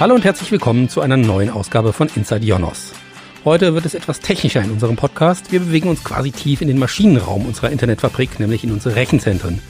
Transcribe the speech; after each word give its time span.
Hallo 0.00 0.14
und 0.14 0.24
herzlich 0.24 0.52
willkommen 0.52 0.88
zu 0.88 1.00
einer 1.00 1.16
neuen 1.16 1.50
Ausgabe 1.50 1.92
von 1.92 2.08
Inside 2.14 2.46
Ionos. 2.46 2.92
Heute 3.44 3.74
wird 3.74 3.84
es 3.84 3.94
etwas 3.94 4.20
technischer 4.20 4.62
in 4.62 4.70
unserem 4.70 4.94
Podcast. 4.94 5.50
Wir 5.50 5.58
bewegen 5.58 5.88
uns 5.88 6.04
quasi 6.04 6.30
tief 6.30 6.60
in 6.60 6.68
den 6.68 6.78
Maschinenraum 6.78 7.44
unserer 7.44 7.70
Internetfabrik, 7.70 8.38
nämlich 8.38 8.62
in 8.62 8.70
unsere 8.70 8.94
Rechenzentren. 8.94 9.60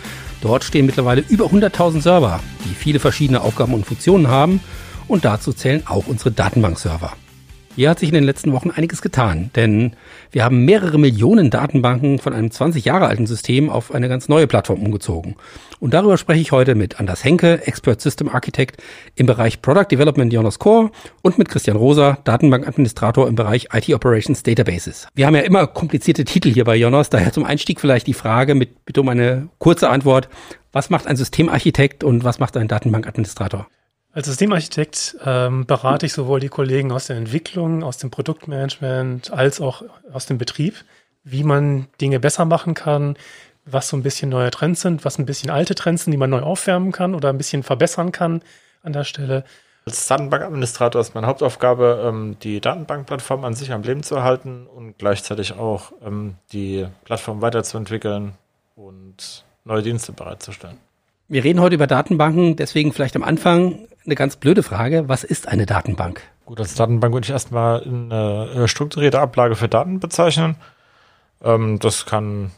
Dort 0.42 0.64
stehen 0.64 0.84
mittlerweile 0.84 1.24
über 1.30 1.46
100.000 1.46 2.02
Server, 2.02 2.40
die 2.66 2.74
viele 2.74 3.00
verschiedene 3.00 3.40
Aufgaben 3.40 3.72
und 3.72 3.86
Funktionen 3.86 4.28
haben 4.28 4.60
und 5.06 5.24
dazu 5.24 5.54
zählen 5.54 5.86
auch 5.86 6.06
unsere 6.06 6.30
Datenbankserver. 6.30 7.14
Hier 7.78 7.90
hat 7.90 8.00
sich 8.00 8.08
in 8.08 8.16
den 8.16 8.24
letzten 8.24 8.52
Wochen 8.52 8.72
einiges 8.72 9.02
getan, 9.02 9.52
denn 9.54 9.92
wir 10.32 10.42
haben 10.42 10.64
mehrere 10.64 10.98
Millionen 10.98 11.48
Datenbanken 11.48 12.18
von 12.18 12.32
einem 12.32 12.50
20 12.50 12.84
Jahre 12.84 13.06
alten 13.06 13.28
System 13.28 13.70
auf 13.70 13.94
eine 13.94 14.08
ganz 14.08 14.28
neue 14.28 14.48
Plattform 14.48 14.82
umgezogen. 14.82 15.36
Und 15.78 15.94
darüber 15.94 16.18
spreche 16.18 16.40
ich 16.40 16.50
heute 16.50 16.74
mit 16.74 16.98
Anders 16.98 17.22
Henke, 17.22 17.64
Expert 17.68 18.00
System 18.00 18.30
Architect 18.30 18.82
im 19.14 19.26
Bereich 19.26 19.62
Product 19.62 19.86
Development 19.92 20.32
Jonas 20.32 20.58
Core 20.58 20.90
und 21.22 21.38
mit 21.38 21.48
Christian 21.48 21.76
Rosa, 21.76 22.18
Datenbankadministrator 22.24 23.28
im 23.28 23.36
Bereich 23.36 23.68
IT 23.72 23.94
Operations 23.94 24.42
Databases. 24.42 25.06
Wir 25.14 25.26
haben 25.28 25.36
ja 25.36 25.42
immer 25.42 25.68
komplizierte 25.68 26.24
Titel 26.24 26.52
hier 26.52 26.64
bei 26.64 26.74
Jonas, 26.74 27.10
daher 27.10 27.32
zum 27.32 27.44
Einstieg 27.44 27.80
vielleicht 27.80 28.08
die 28.08 28.14
Frage 28.14 28.56
mit 28.56 28.86
bitte 28.86 29.02
um 29.02 29.08
eine 29.08 29.50
kurze 29.58 29.88
Antwort. 29.88 30.28
Was 30.72 30.90
macht 30.90 31.06
ein 31.06 31.14
Systemarchitekt 31.14 32.02
und 32.02 32.24
was 32.24 32.40
macht 32.40 32.56
ein 32.56 32.66
Datenbankadministrator? 32.66 33.68
Als 34.12 34.26
Systemarchitekt 34.26 35.16
ähm, 35.24 35.66
berate 35.66 36.06
ich 36.06 36.12
sowohl 36.12 36.40
die 36.40 36.48
Kollegen 36.48 36.92
aus 36.92 37.06
der 37.06 37.16
Entwicklung, 37.16 37.84
aus 37.84 37.98
dem 37.98 38.10
Produktmanagement 38.10 39.30
als 39.30 39.60
auch 39.60 39.82
aus 40.12 40.26
dem 40.26 40.38
Betrieb, 40.38 40.84
wie 41.24 41.44
man 41.44 41.88
Dinge 42.00 42.18
besser 42.18 42.44
machen 42.46 42.74
kann, 42.74 43.16
was 43.66 43.88
so 43.88 43.96
ein 43.96 44.02
bisschen 44.02 44.30
neue 44.30 44.50
Trends 44.50 44.80
sind, 44.80 45.04
was 45.04 45.18
ein 45.18 45.26
bisschen 45.26 45.50
alte 45.50 45.74
Trends 45.74 46.04
sind, 46.04 46.12
die 46.12 46.16
man 46.16 46.30
neu 46.30 46.40
aufwärmen 46.40 46.90
kann 46.90 47.14
oder 47.14 47.28
ein 47.28 47.36
bisschen 47.36 47.62
verbessern 47.62 48.10
kann 48.10 48.42
an 48.82 48.94
der 48.94 49.04
Stelle. 49.04 49.44
Als 49.84 50.06
Datenbankadministrator 50.06 51.00
ist 51.00 51.14
meine 51.14 51.26
Hauptaufgabe, 51.26 52.04
ähm, 52.06 52.36
die 52.42 52.60
Datenbankplattform 52.60 53.44
an 53.44 53.54
sich 53.54 53.72
am 53.72 53.82
Leben 53.82 54.02
zu 54.02 54.16
erhalten 54.16 54.66
und 54.66 54.98
gleichzeitig 54.98 55.52
auch 55.52 55.92
ähm, 56.04 56.34
die 56.52 56.86
Plattform 57.04 57.42
weiterzuentwickeln 57.42 58.32
und 58.74 59.44
neue 59.64 59.82
Dienste 59.82 60.12
bereitzustellen. 60.12 60.78
Wir 61.28 61.44
reden 61.44 61.60
heute 61.60 61.74
über 61.74 61.86
Datenbanken, 61.86 62.56
deswegen 62.56 62.92
vielleicht 62.92 63.14
am 63.16 63.22
Anfang 63.22 63.86
eine 64.08 64.14
ganz 64.14 64.36
blöde 64.36 64.62
Frage. 64.62 65.08
Was 65.08 65.22
ist 65.22 65.48
eine 65.48 65.66
Datenbank? 65.66 66.22
Gut, 66.46 66.60
als 66.60 66.74
Datenbank 66.74 67.12
würde 67.12 67.26
ich 67.26 67.30
erstmal 67.30 67.82
eine 67.82 68.48
äh, 68.54 68.68
strukturierte 68.68 69.20
Ablage 69.20 69.54
für 69.54 69.68
Daten 69.68 70.00
bezeichnen. 70.00 70.56
Ähm, 71.44 71.78
das 71.78 72.06
kann 72.06 72.50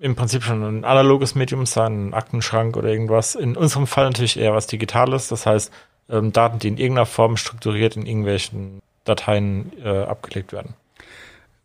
im 0.00 0.16
Prinzip 0.16 0.42
schon 0.42 0.62
ein 0.62 0.84
analoges 0.84 1.34
Medium 1.34 1.66
sein, 1.66 2.08
ein 2.08 2.14
Aktenschrank 2.14 2.76
oder 2.76 2.88
irgendwas. 2.88 3.34
In 3.34 3.54
unserem 3.56 3.86
Fall 3.86 4.04
natürlich 4.04 4.38
eher 4.38 4.54
was 4.54 4.66
Digitales, 4.66 5.28
das 5.28 5.44
heißt 5.44 5.70
ähm, 6.08 6.32
Daten, 6.32 6.58
die 6.58 6.68
in 6.68 6.78
irgendeiner 6.78 7.06
Form 7.06 7.36
strukturiert 7.36 7.96
in 7.96 8.06
irgendwelchen 8.06 8.80
Dateien 9.04 9.72
äh, 9.84 10.04
abgelegt 10.04 10.52
werden. 10.52 10.74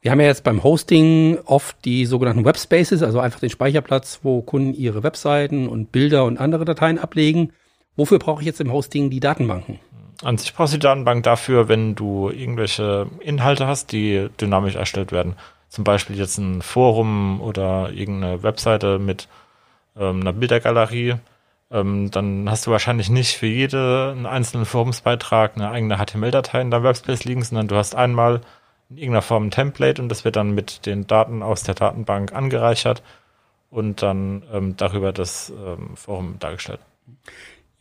Wir 0.01 0.11
haben 0.11 0.19
ja 0.19 0.27
jetzt 0.27 0.44
beim 0.44 0.63
Hosting 0.63 1.38
oft 1.45 1.77
die 1.85 2.05
sogenannten 2.05 2.44
Webspaces, 2.44 3.03
also 3.03 3.21
einfach 3.21 3.39
den 3.39 3.49
Speicherplatz, 3.49 4.19
wo 4.23 4.41
Kunden 4.41 4.73
ihre 4.73 5.01
Webseiten 5.01 5.69
und 5.69 5.94
Bilder 5.94 6.25
und 6.25 6.39
andere 6.39 6.66
Dateien 6.66 6.99
ablegen. 6.99 7.53
Wofür 7.95 8.19
brauche 8.19 8.41
ich 8.41 8.47
jetzt 8.47 8.61
im 8.61 8.72
Hosting 8.72 9.09
die 9.09 9.19
Datenbanken? 9.19 9.80
An 10.23 10.38
sich 10.38 10.53
brauchst 10.53 10.73
du 10.73 10.77
die 10.77 10.83
Datenbank 10.83 11.23
dafür, 11.23 11.67
wenn 11.67 11.95
du 11.95 12.30
irgendwelche 12.30 13.08
Inhalte 13.19 13.67
hast, 13.67 13.91
die 13.91 14.30
dynamisch 14.39 14.75
erstellt 14.75 15.11
werden. 15.11 15.35
Zum 15.69 15.83
Beispiel 15.83 16.17
jetzt 16.17 16.38
ein 16.38 16.61
Forum 16.61 17.41
oder 17.41 17.91
irgendeine 17.91 18.44
Webseite 18.44 19.00
mit 19.00 19.27
ähm, 19.97 20.22
einer 20.22 20.33
Bildergalerie. 20.33 21.16
Ähm, 21.72 22.11
dann 22.11 22.50
hast 22.50 22.67
du 22.67 22.72
wahrscheinlich 22.72 23.09
nicht 23.09 23.35
für 23.35 23.47
jeden 23.47 24.25
einzelnen 24.25 24.66
Forumsbeitrag 24.66 25.55
eine 25.55 25.72
eigene 25.72 25.97
HTML-Datei 25.97 26.62
in 26.62 26.72
deinem 26.72 26.84
Webspace 26.84 27.25
liegen, 27.25 27.44
sondern 27.44 27.68
du 27.68 27.75
hast 27.75 27.95
einmal 27.95 28.41
in 28.89 28.97
irgendeiner 28.97 29.23
Form 29.23 29.47
ein 29.47 29.51
Template 29.51 30.01
und 30.01 30.09
das 30.09 30.23
wird 30.23 30.35
dann 30.35 30.51
mit 30.51 30.85
den 30.85 31.07
Daten 31.07 31.41
aus 31.41 31.63
der 31.63 31.73
Datenbank 31.73 32.34
angereichert 32.34 33.01
und 33.72 34.03
dann 34.03 34.44
ähm, 34.53 34.78
darüber 34.78 35.12
das 35.12 35.51
ähm, 35.51 35.97
Forum 35.97 36.35
dargestellt. 36.39 36.79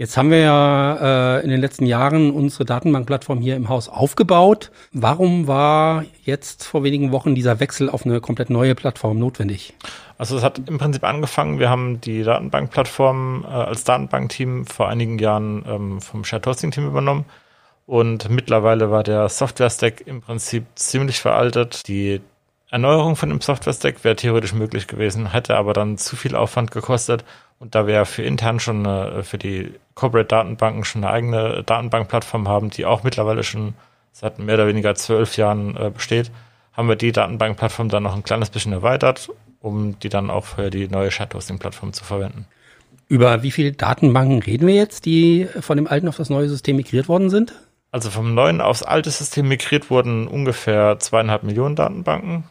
Jetzt 0.03 0.17
haben 0.17 0.33
wir 0.33 0.41
ja 0.41 1.37
äh, 1.37 1.45
in 1.45 1.51
den 1.51 1.61
letzten 1.61 1.87
Jahren 1.87 2.33
unsere 2.33 2.65
Datenbankplattform 2.65 3.41
hier 3.41 3.55
im 3.55 3.69
Haus 3.69 3.89
aufgebaut. 3.89 4.73
Warum 4.91 5.47
war 5.47 6.05
jetzt 6.25 6.65
vor 6.65 6.83
wenigen 6.83 7.13
Wochen 7.13 7.37
dieser 7.37 7.61
Wechsel 7.61 7.89
auf 7.89 8.05
eine 8.05 8.21
komplett 8.21 8.51
neue 8.51 8.75
Plattform 8.75 9.21
notwendig? 9.21 9.75
Also 10.19 10.37
es 10.37 10.43
hat 10.43 10.61
im 10.67 10.79
Prinzip 10.79 11.05
angefangen, 11.05 11.61
wir 11.61 11.71
haben 11.71 12.01
die 12.01 12.25
Datenbankplattform 12.25 13.45
äh, 13.45 13.47
als 13.47 13.85
Datenbankteam 13.85 14.67
vor 14.67 14.89
einigen 14.89 15.21
Jahren 15.21 15.65
ähm, 15.69 16.01
vom 16.01 16.25
Shared 16.25 16.49
Hosting 16.49 16.73
Team 16.73 16.89
übernommen 16.89 17.25
und 17.87 18.29
mittlerweile 18.29 18.91
war 18.91 19.05
der 19.05 19.29
Software-Stack 19.29 20.05
im 20.09 20.21
Prinzip 20.21 20.65
ziemlich 20.75 21.21
veraltet. 21.21 21.87
Die 21.87 22.21
Erneuerung 22.73 23.17
von 23.17 23.29
dem 23.29 23.43
Software-Stack 23.43 24.03
wäre 24.03 24.17
theoretisch 24.17 24.55
möglich 24.55 24.87
gewesen, 24.87 25.31
hätte 25.31 25.57
aber 25.57 25.75
dann 25.75 25.99
zu 25.99 26.17
viel 26.17 26.35
Aufwand 26.35 26.71
gekostet. 26.71 27.23
Und 27.59 27.75
da 27.75 27.87
wir 27.87 28.07
für 28.07 28.23
intern 28.23 28.61
schon 28.61 28.87
eine, 28.87 29.23
für 29.25 29.37
die 29.37 29.75
Corporate-Datenbanken 29.95 30.83
schon 30.83 31.05
eine 31.05 31.13
eigene 31.13 31.63
Datenbankplattform 31.65 32.49
haben, 32.49 32.71
die 32.71 32.87
auch 32.87 33.03
mittlerweile 33.03 33.45
schon 33.45 33.75
seit 34.13 34.39
mehr 34.39 34.55
oder 34.55 34.69
weniger 34.69 34.95
zwölf 34.95 35.37
Jahren 35.37 35.77
äh, 35.77 35.91
besteht, 35.91 36.31
haben 36.73 36.89
wir 36.89 36.97
die 36.97 37.13
Datenbankplattform 37.13 37.91
dann 37.91 38.05
noch 38.05 38.17
ein 38.17 38.23
kleines 38.23 38.49
bisschen 38.49 38.73
erweitert, 38.73 39.29
um 39.61 39.99
die 39.99 40.09
dann 40.09 40.31
auch 40.31 40.47
für 40.47 40.71
die 40.71 40.89
neue 40.89 41.11
Shared-Hosting-Plattform 41.11 41.93
zu 41.93 42.05
verwenden. 42.05 42.47
Über 43.07 43.43
wie 43.43 43.51
viele 43.51 43.73
Datenbanken 43.73 44.41
reden 44.41 44.67
wir 44.67 44.75
jetzt, 44.75 45.05
die 45.05 45.47
von 45.61 45.77
dem 45.77 45.87
alten 45.87 46.09
auf 46.09 46.17
das 46.17 46.31
neue 46.31 46.49
System 46.49 46.77
migriert 46.77 47.07
worden 47.07 47.29
sind? 47.29 47.53
Also 47.91 48.09
vom 48.09 48.33
neuen 48.33 48.63
aufs 48.63 48.83
alte 48.83 49.11
System 49.11 49.49
migriert 49.49 49.91
wurden 49.91 50.27
ungefähr 50.27 50.99
zweieinhalb 50.99 51.43
Millionen 51.43 51.77
Datenbanken. 51.77 52.45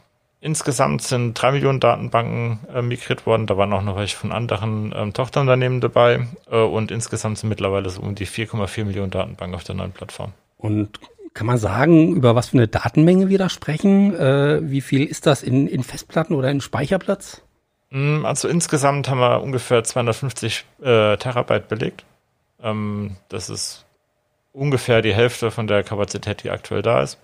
Insgesamt 0.44 1.03
sind 1.03 1.35
drei 1.35 1.52
Millionen 1.52 1.79
Datenbanken 1.79 2.59
äh, 2.74 2.81
migriert 2.81 3.28
worden. 3.28 3.46
Da 3.46 3.57
waren 3.57 3.72
auch 3.74 3.84
noch 3.84 3.96
welche 3.96 4.18
von 4.18 4.31
anderen 4.31 4.91
ähm, 4.96 5.13
Tochterunternehmen 5.13 5.81
dabei. 5.81 6.28
Äh, 6.50 6.57
und 6.57 6.90
insgesamt 6.90 7.38
sind 7.38 7.50
mittlerweile 7.50 7.91
so 7.91 8.02
um 8.02 8.16
die 8.16 8.25
4,4 8.25 8.85
Millionen 8.85 9.12
Datenbanken 9.12 9.53
auf 9.53 9.63
der 9.63 9.75
neuen 9.75 9.91
Plattform. 9.91 10.34
Und 10.57 11.00
kann 11.35 11.46
man 11.46 11.59
sagen, 11.59 12.16
über 12.16 12.35
was 12.35 12.50
für 12.50 12.57
eine 12.57 12.68
Datenmenge 12.68 13.30
wir 13.30 13.38
da 13.38 13.50
sprechen? 13.50 14.16
Äh, 14.16 14.59
wie 14.63 14.81
viel 14.81 15.06
ist 15.06 15.28
das 15.28 15.44
in, 15.44 15.68
in 15.68 15.84
Festplatten 15.84 16.34
oder 16.34 16.50
in 16.50 16.59
Speicherplatz? 16.59 17.44
Mm, 17.91 18.25
also 18.25 18.47
insgesamt 18.47 19.09
haben 19.09 19.19
wir 19.19 19.44
ungefähr 19.44 19.84
250 19.84 20.66
äh, 20.81 21.18
Terabyte 21.18 21.68
belegt. 21.68 22.03
Ähm, 22.63 23.16
das 23.30 23.51
ist 23.51 23.85
ungefähr 24.53 25.03
die 25.03 25.13
Hälfte 25.13 25.51
von 25.51 25.68
der 25.68 25.84
Kapazität, 25.84 26.44
die 26.44 26.50
aktuell 26.50 26.81
da 26.81 27.03
ist. 27.03 27.19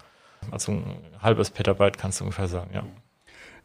Also 0.51 0.71
ein 0.73 0.83
halbes 1.19 1.49
Petabyte 1.49 1.97
kannst 1.97 2.19
du 2.19 2.25
ungefähr 2.25 2.47
sagen, 2.47 2.69
ja. 2.75 2.83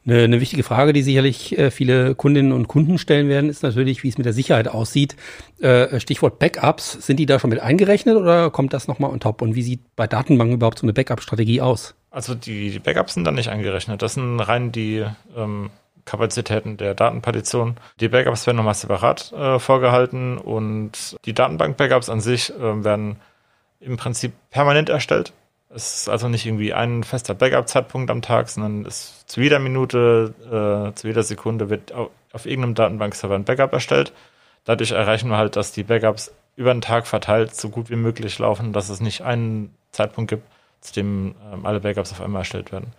Eine, 0.04 0.24
eine 0.24 0.40
wichtige 0.40 0.62
Frage, 0.62 0.92
die 0.92 1.02
sicherlich 1.02 1.56
äh, 1.58 1.70
viele 1.70 2.14
Kundinnen 2.14 2.52
und 2.52 2.66
Kunden 2.66 2.98
stellen 2.98 3.28
werden, 3.28 3.48
ist 3.48 3.62
natürlich, 3.62 4.02
wie 4.02 4.08
es 4.08 4.18
mit 4.18 4.26
der 4.26 4.32
Sicherheit 4.32 4.68
aussieht. 4.68 5.16
Äh, 5.60 6.00
Stichwort 6.00 6.38
Backups, 6.38 6.92
sind 6.92 7.18
die 7.18 7.26
da 7.26 7.38
schon 7.38 7.50
mit 7.50 7.60
eingerechnet 7.60 8.16
oder 8.16 8.50
kommt 8.50 8.72
das 8.72 8.88
nochmal 8.88 9.10
on 9.10 9.20
top? 9.20 9.42
Und 9.42 9.54
wie 9.54 9.62
sieht 9.62 9.80
bei 9.94 10.06
Datenbanken 10.06 10.56
überhaupt 10.56 10.78
so 10.78 10.86
eine 10.86 10.92
Backup-Strategie 10.92 11.60
aus? 11.60 11.94
Also 12.10 12.34
die, 12.34 12.70
die, 12.70 12.78
Backups 12.78 13.14
sind 13.14 13.24
da 13.24 13.30
nicht 13.30 13.48
eingerechnet. 13.48 14.02
Das 14.02 14.14
sind 14.14 14.40
rein 14.40 14.72
die 14.72 15.04
ähm, 15.36 15.70
Kapazitäten 16.04 16.76
der 16.76 16.94
Datenpartition. 16.94 17.76
Die 18.00 18.08
Backups 18.08 18.46
werden 18.46 18.56
nochmal 18.56 18.74
separat 18.74 19.32
äh, 19.32 19.58
vorgehalten 19.60 20.36
und 20.36 21.16
die 21.24 21.32
Datenbank-Backups 21.32 22.10
an 22.10 22.20
sich 22.20 22.50
äh, 22.50 22.84
werden 22.84 23.16
im 23.80 23.96
Prinzip 23.96 24.32
permanent 24.50 24.88
erstellt. 24.88 25.32
Es 25.74 25.96
ist 25.96 26.08
also 26.08 26.28
nicht 26.28 26.46
irgendwie 26.46 26.74
ein 26.74 27.02
fester 27.02 27.34
Backup-Zeitpunkt 27.34 28.10
am 28.10 28.22
Tag, 28.22 28.48
sondern 28.48 28.84
es 28.84 29.24
zu 29.26 29.40
jeder 29.40 29.58
Minute, 29.58 30.34
äh, 30.46 30.94
zu 30.94 31.06
jeder 31.06 31.22
Sekunde 31.22 31.70
wird 31.70 31.92
auf, 31.92 32.10
auf 32.32 32.46
irgendeinem 32.46 32.74
Datenbankserver 32.74 33.34
ein 33.34 33.44
Backup 33.44 33.72
erstellt. 33.72 34.12
Dadurch 34.64 34.92
erreichen 34.92 35.28
wir 35.28 35.38
halt, 35.38 35.56
dass 35.56 35.72
die 35.72 35.82
Backups 35.82 36.32
über 36.56 36.72
den 36.72 36.82
Tag 36.82 37.06
verteilt 37.06 37.54
so 37.54 37.68
gut 37.70 37.90
wie 37.90 37.96
möglich 37.96 38.38
laufen, 38.38 38.72
dass 38.72 38.90
es 38.90 39.00
nicht 39.00 39.22
einen 39.22 39.74
Zeitpunkt 39.90 40.30
gibt, 40.30 40.46
zu 40.80 40.92
dem 40.92 41.34
ähm, 41.52 41.64
alle 41.64 41.80
Backups 41.80 42.12
auf 42.12 42.20
einmal 42.20 42.40
erstellt 42.42 42.72
werden. 42.72 42.92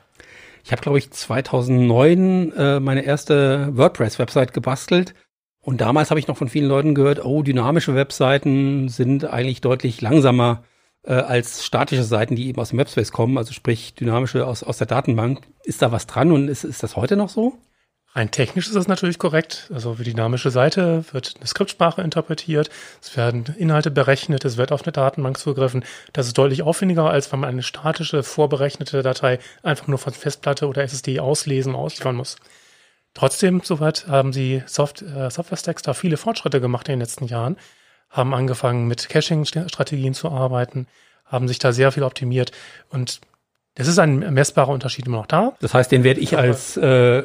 Ich 0.64 0.72
habe, 0.72 0.82
glaube 0.82 0.98
ich, 0.98 1.12
2009 1.12 2.54
äh, 2.54 2.80
meine 2.80 3.04
erste 3.04 3.76
WordPress-Website 3.76 4.54
gebastelt 4.54 5.14
und 5.62 5.82
damals 5.82 6.10
habe 6.10 6.20
ich 6.20 6.28
noch 6.28 6.38
von 6.38 6.50
vielen 6.50 6.68
Leuten 6.68 6.94
gehört, 6.96 7.24
oh, 7.24 7.42
dynamische 7.42 7.96
Webseiten 7.96 8.90
sind 8.90 9.26
eigentlich 9.26 9.62
deutlich 9.62 10.02
langsamer 10.02 10.64
äh, 11.04 11.14
als 11.14 11.66
statische 11.66 12.04
Seiten, 12.04 12.36
die 12.36 12.48
eben 12.48 12.60
aus 12.60 12.70
dem 12.70 12.80
Webspace 12.80 13.12
kommen, 13.12 13.38
also 13.38 13.54
sprich 13.54 13.94
dynamische 13.94 14.46
aus, 14.46 14.64
aus 14.64 14.78
der 14.78 14.88
Datenbank. 14.88 15.46
Ist 15.64 15.82
da 15.82 15.92
was 15.92 16.08
dran 16.08 16.32
und 16.32 16.48
ist, 16.48 16.64
ist 16.64 16.84
das 16.84 16.96
heute 16.96 17.16
noch 17.16 17.30
so? 17.30 17.58
Rein 18.16 18.30
technisch 18.30 18.68
ist 18.68 18.76
das 18.76 18.88
natürlich 18.88 19.18
korrekt. 19.18 19.72
Also 19.74 19.96
für 19.96 20.04
die 20.04 20.12
dynamische 20.12 20.52
Seite 20.52 21.04
wird 21.12 21.34
eine 21.38 21.48
Skriptsprache 21.48 22.02
interpretiert, 22.04 22.70
es 23.02 23.18
werden 23.18 23.46
Inhalte 23.58 23.90
berechnet, 23.90 24.46
es 24.46 24.58
wird 24.58 24.72
auf 24.72 24.84
eine 24.84 24.92
Datenbank 24.92 25.40
zugegriffen. 25.40 25.84
Das 26.14 26.28
ist 26.28 26.38
deutlich 26.38 26.62
aufwendiger, 26.62 27.10
als 27.10 27.32
wenn 27.32 27.40
man 27.40 27.50
eine 27.50 27.64
statische, 27.64 28.22
vorberechnete 28.22 29.02
Datei 29.02 29.40
einfach 29.64 29.88
nur 29.88 29.98
von 29.98 30.14
Festplatte 30.14 30.68
oder 30.68 30.84
SSD 30.84 31.20
auslesen 31.20 31.74
und 31.74 31.82
ausliefern 31.82 32.16
muss. 32.16 32.36
Trotzdem, 33.16 33.62
soweit 33.64 34.08
haben 34.08 34.32
sie 34.32 34.64
Soft, 34.68 35.02
äh, 35.02 35.30
Software-Stacks 35.30 35.82
da 35.82 35.94
viele 35.94 36.18
Fortschritte 36.18 36.62
gemacht 36.62 36.88
in 36.90 36.94
den 36.94 37.00
letzten 37.00 37.26
Jahren, 37.26 37.58
haben 38.14 38.34
angefangen 38.34 38.88
mit 38.88 39.10
Caching-Strategien 39.10 40.14
zu 40.14 40.32
arbeiten, 40.32 40.88
haben 41.26 41.50
sich 41.50 41.60
da 41.60 41.74
sehr 41.74 41.92
viel 41.92 42.04
optimiert 42.04 42.52
und 42.90 43.20
es 43.76 43.88
ist 43.88 43.98
ein 43.98 44.20
messbarer 44.34 44.70
Unterschied 44.70 45.08
immer 45.08 45.18
noch 45.18 45.26
da. 45.26 45.54
Das 45.60 45.74
heißt, 45.74 45.92
den 45.92 46.04
werde 46.04 46.20
ich 46.20 46.38
als 46.38 46.78
äh, 46.78 47.24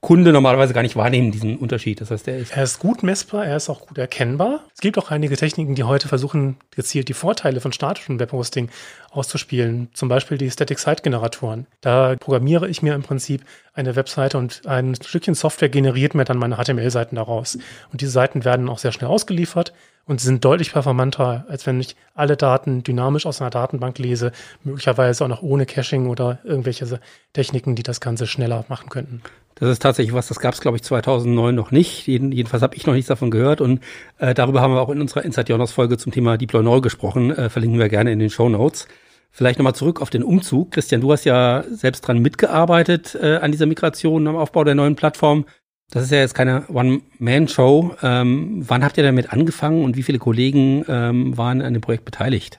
Kunde 0.00 0.32
normalerweise 0.32 0.74
gar 0.74 0.82
nicht 0.82 0.96
wahrnehmen, 0.96 1.30
diesen 1.30 1.58
Unterschied. 1.58 2.00
Das 2.00 2.10
heißt, 2.10 2.26
er 2.26 2.38
ist, 2.38 2.56
er 2.56 2.64
ist 2.64 2.80
gut 2.80 3.04
messbar, 3.04 3.46
er 3.46 3.56
ist 3.56 3.68
auch 3.68 3.86
gut 3.86 3.98
erkennbar. 3.98 4.64
Es 4.74 4.80
gibt 4.80 4.98
auch 4.98 5.12
einige 5.12 5.36
Techniken, 5.36 5.76
die 5.76 5.84
heute 5.84 6.08
versuchen, 6.08 6.56
gezielt 6.72 7.08
die 7.08 7.14
Vorteile 7.14 7.60
von 7.60 7.72
statischem 7.72 8.18
Webhosting 8.18 8.68
auszuspielen. 9.10 9.90
Zum 9.92 10.08
Beispiel 10.08 10.38
die 10.38 10.50
Static 10.50 10.80
Site 10.80 11.02
Generatoren. 11.02 11.66
Da 11.80 12.16
programmiere 12.16 12.68
ich 12.68 12.82
mir 12.82 12.94
im 12.94 13.02
Prinzip 13.02 13.44
eine 13.74 13.94
Webseite 13.94 14.38
und 14.38 14.66
ein 14.66 14.96
Stückchen 14.96 15.34
Software 15.34 15.68
generiert 15.68 16.16
mir 16.16 16.24
dann 16.24 16.38
meine 16.38 16.56
HTML-Seiten 16.56 17.14
daraus. 17.14 17.56
Und 17.92 18.00
diese 18.00 18.10
Seiten 18.10 18.44
werden 18.44 18.68
auch 18.68 18.78
sehr 18.78 18.90
schnell 18.90 19.08
ausgeliefert 19.08 19.72
und 20.06 20.20
sind 20.20 20.44
deutlich 20.44 20.72
performanter, 20.72 21.44
als 21.48 21.66
wenn 21.66 21.80
ich 21.80 21.96
alle 22.14 22.36
Daten 22.36 22.82
dynamisch 22.82 23.26
aus 23.26 23.40
einer 23.40 23.50
Datenbank 23.50 23.98
lese, 23.98 24.32
möglicherweise 24.64 25.24
auch 25.24 25.28
noch 25.28 25.42
ohne 25.42 25.66
Caching 25.66 26.08
oder 26.08 26.38
irgendwelche 26.44 27.00
Techniken, 27.32 27.74
die 27.74 27.82
das 27.82 28.00
Ganze 28.00 28.26
schneller 28.26 28.64
machen 28.68 28.88
könnten. 28.88 29.22
Das 29.54 29.70
ist 29.70 29.82
tatsächlich 29.82 30.14
was, 30.14 30.28
das 30.28 30.40
gab 30.40 30.54
es, 30.54 30.60
glaube 30.60 30.76
ich, 30.76 30.82
2009 30.82 31.54
noch 31.54 31.70
nicht. 31.70 32.06
Jeden, 32.08 32.32
jedenfalls 32.32 32.62
habe 32.62 32.74
ich 32.74 32.86
noch 32.86 32.94
nichts 32.94 33.08
davon 33.08 33.30
gehört. 33.30 33.60
Und 33.60 33.80
äh, 34.18 34.34
darüber 34.34 34.60
haben 34.60 34.74
wir 34.74 34.80
auch 34.80 34.90
in 34.90 35.00
unserer 35.00 35.24
Inside 35.24 35.52
Jonas 35.52 35.72
Folge 35.72 35.98
zum 35.98 36.10
Thema 36.10 36.36
Deploy 36.36 36.62
Null 36.62 36.80
gesprochen. 36.80 37.30
Äh, 37.30 37.48
verlinken 37.48 37.78
wir 37.78 37.88
gerne 37.88 38.12
in 38.12 38.18
den 38.18 38.30
Show 38.30 38.48
Notes. 38.48 38.88
Vielleicht 39.30 39.58
nochmal 39.58 39.74
zurück 39.74 40.02
auf 40.02 40.10
den 40.10 40.24
Umzug. 40.24 40.72
Christian, 40.72 41.00
du 41.00 41.12
hast 41.12 41.24
ja 41.24 41.64
selbst 41.70 42.02
dran 42.02 42.18
mitgearbeitet 42.18 43.16
äh, 43.20 43.36
an 43.36 43.52
dieser 43.52 43.66
Migration, 43.66 44.26
am 44.26 44.36
Aufbau 44.36 44.64
der 44.64 44.74
neuen 44.74 44.96
Plattform. 44.96 45.46
Das 45.92 46.04
ist 46.04 46.10
ja 46.10 46.18
jetzt 46.18 46.34
keine 46.34 46.64
One-Man-Show. 46.68 47.96
Ähm, 48.02 48.64
wann 48.66 48.82
habt 48.82 48.96
ihr 48.96 49.04
damit 49.04 49.32
angefangen 49.32 49.84
und 49.84 49.94
wie 49.96 50.02
viele 50.02 50.18
Kollegen 50.18 50.84
ähm, 50.88 51.36
waren 51.36 51.60
an 51.60 51.74
dem 51.74 51.82
Projekt 51.82 52.06
beteiligt? 52.06 52.58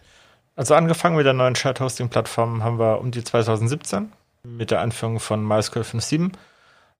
Also 0.55 0.75
angefangen 0.75 1.15
mit 1.17 1.25
der 1.25 1.33
neuen 1.33 1.55
Shared 1.55 1.79
Hosting 1.79 2.09
Plattform 2.09 2.63
haben 2.63 2.77
wir 2.77 2.99
um 2.99 3.09
die 3.09 3.23
2017 3.23 4.11
mit 4.43 4.69
der 4.69 4.81
Einführung 4.81 5.19
von 5.19 5.45
MySQL 5.45 5.81
5.7 5.81 6.31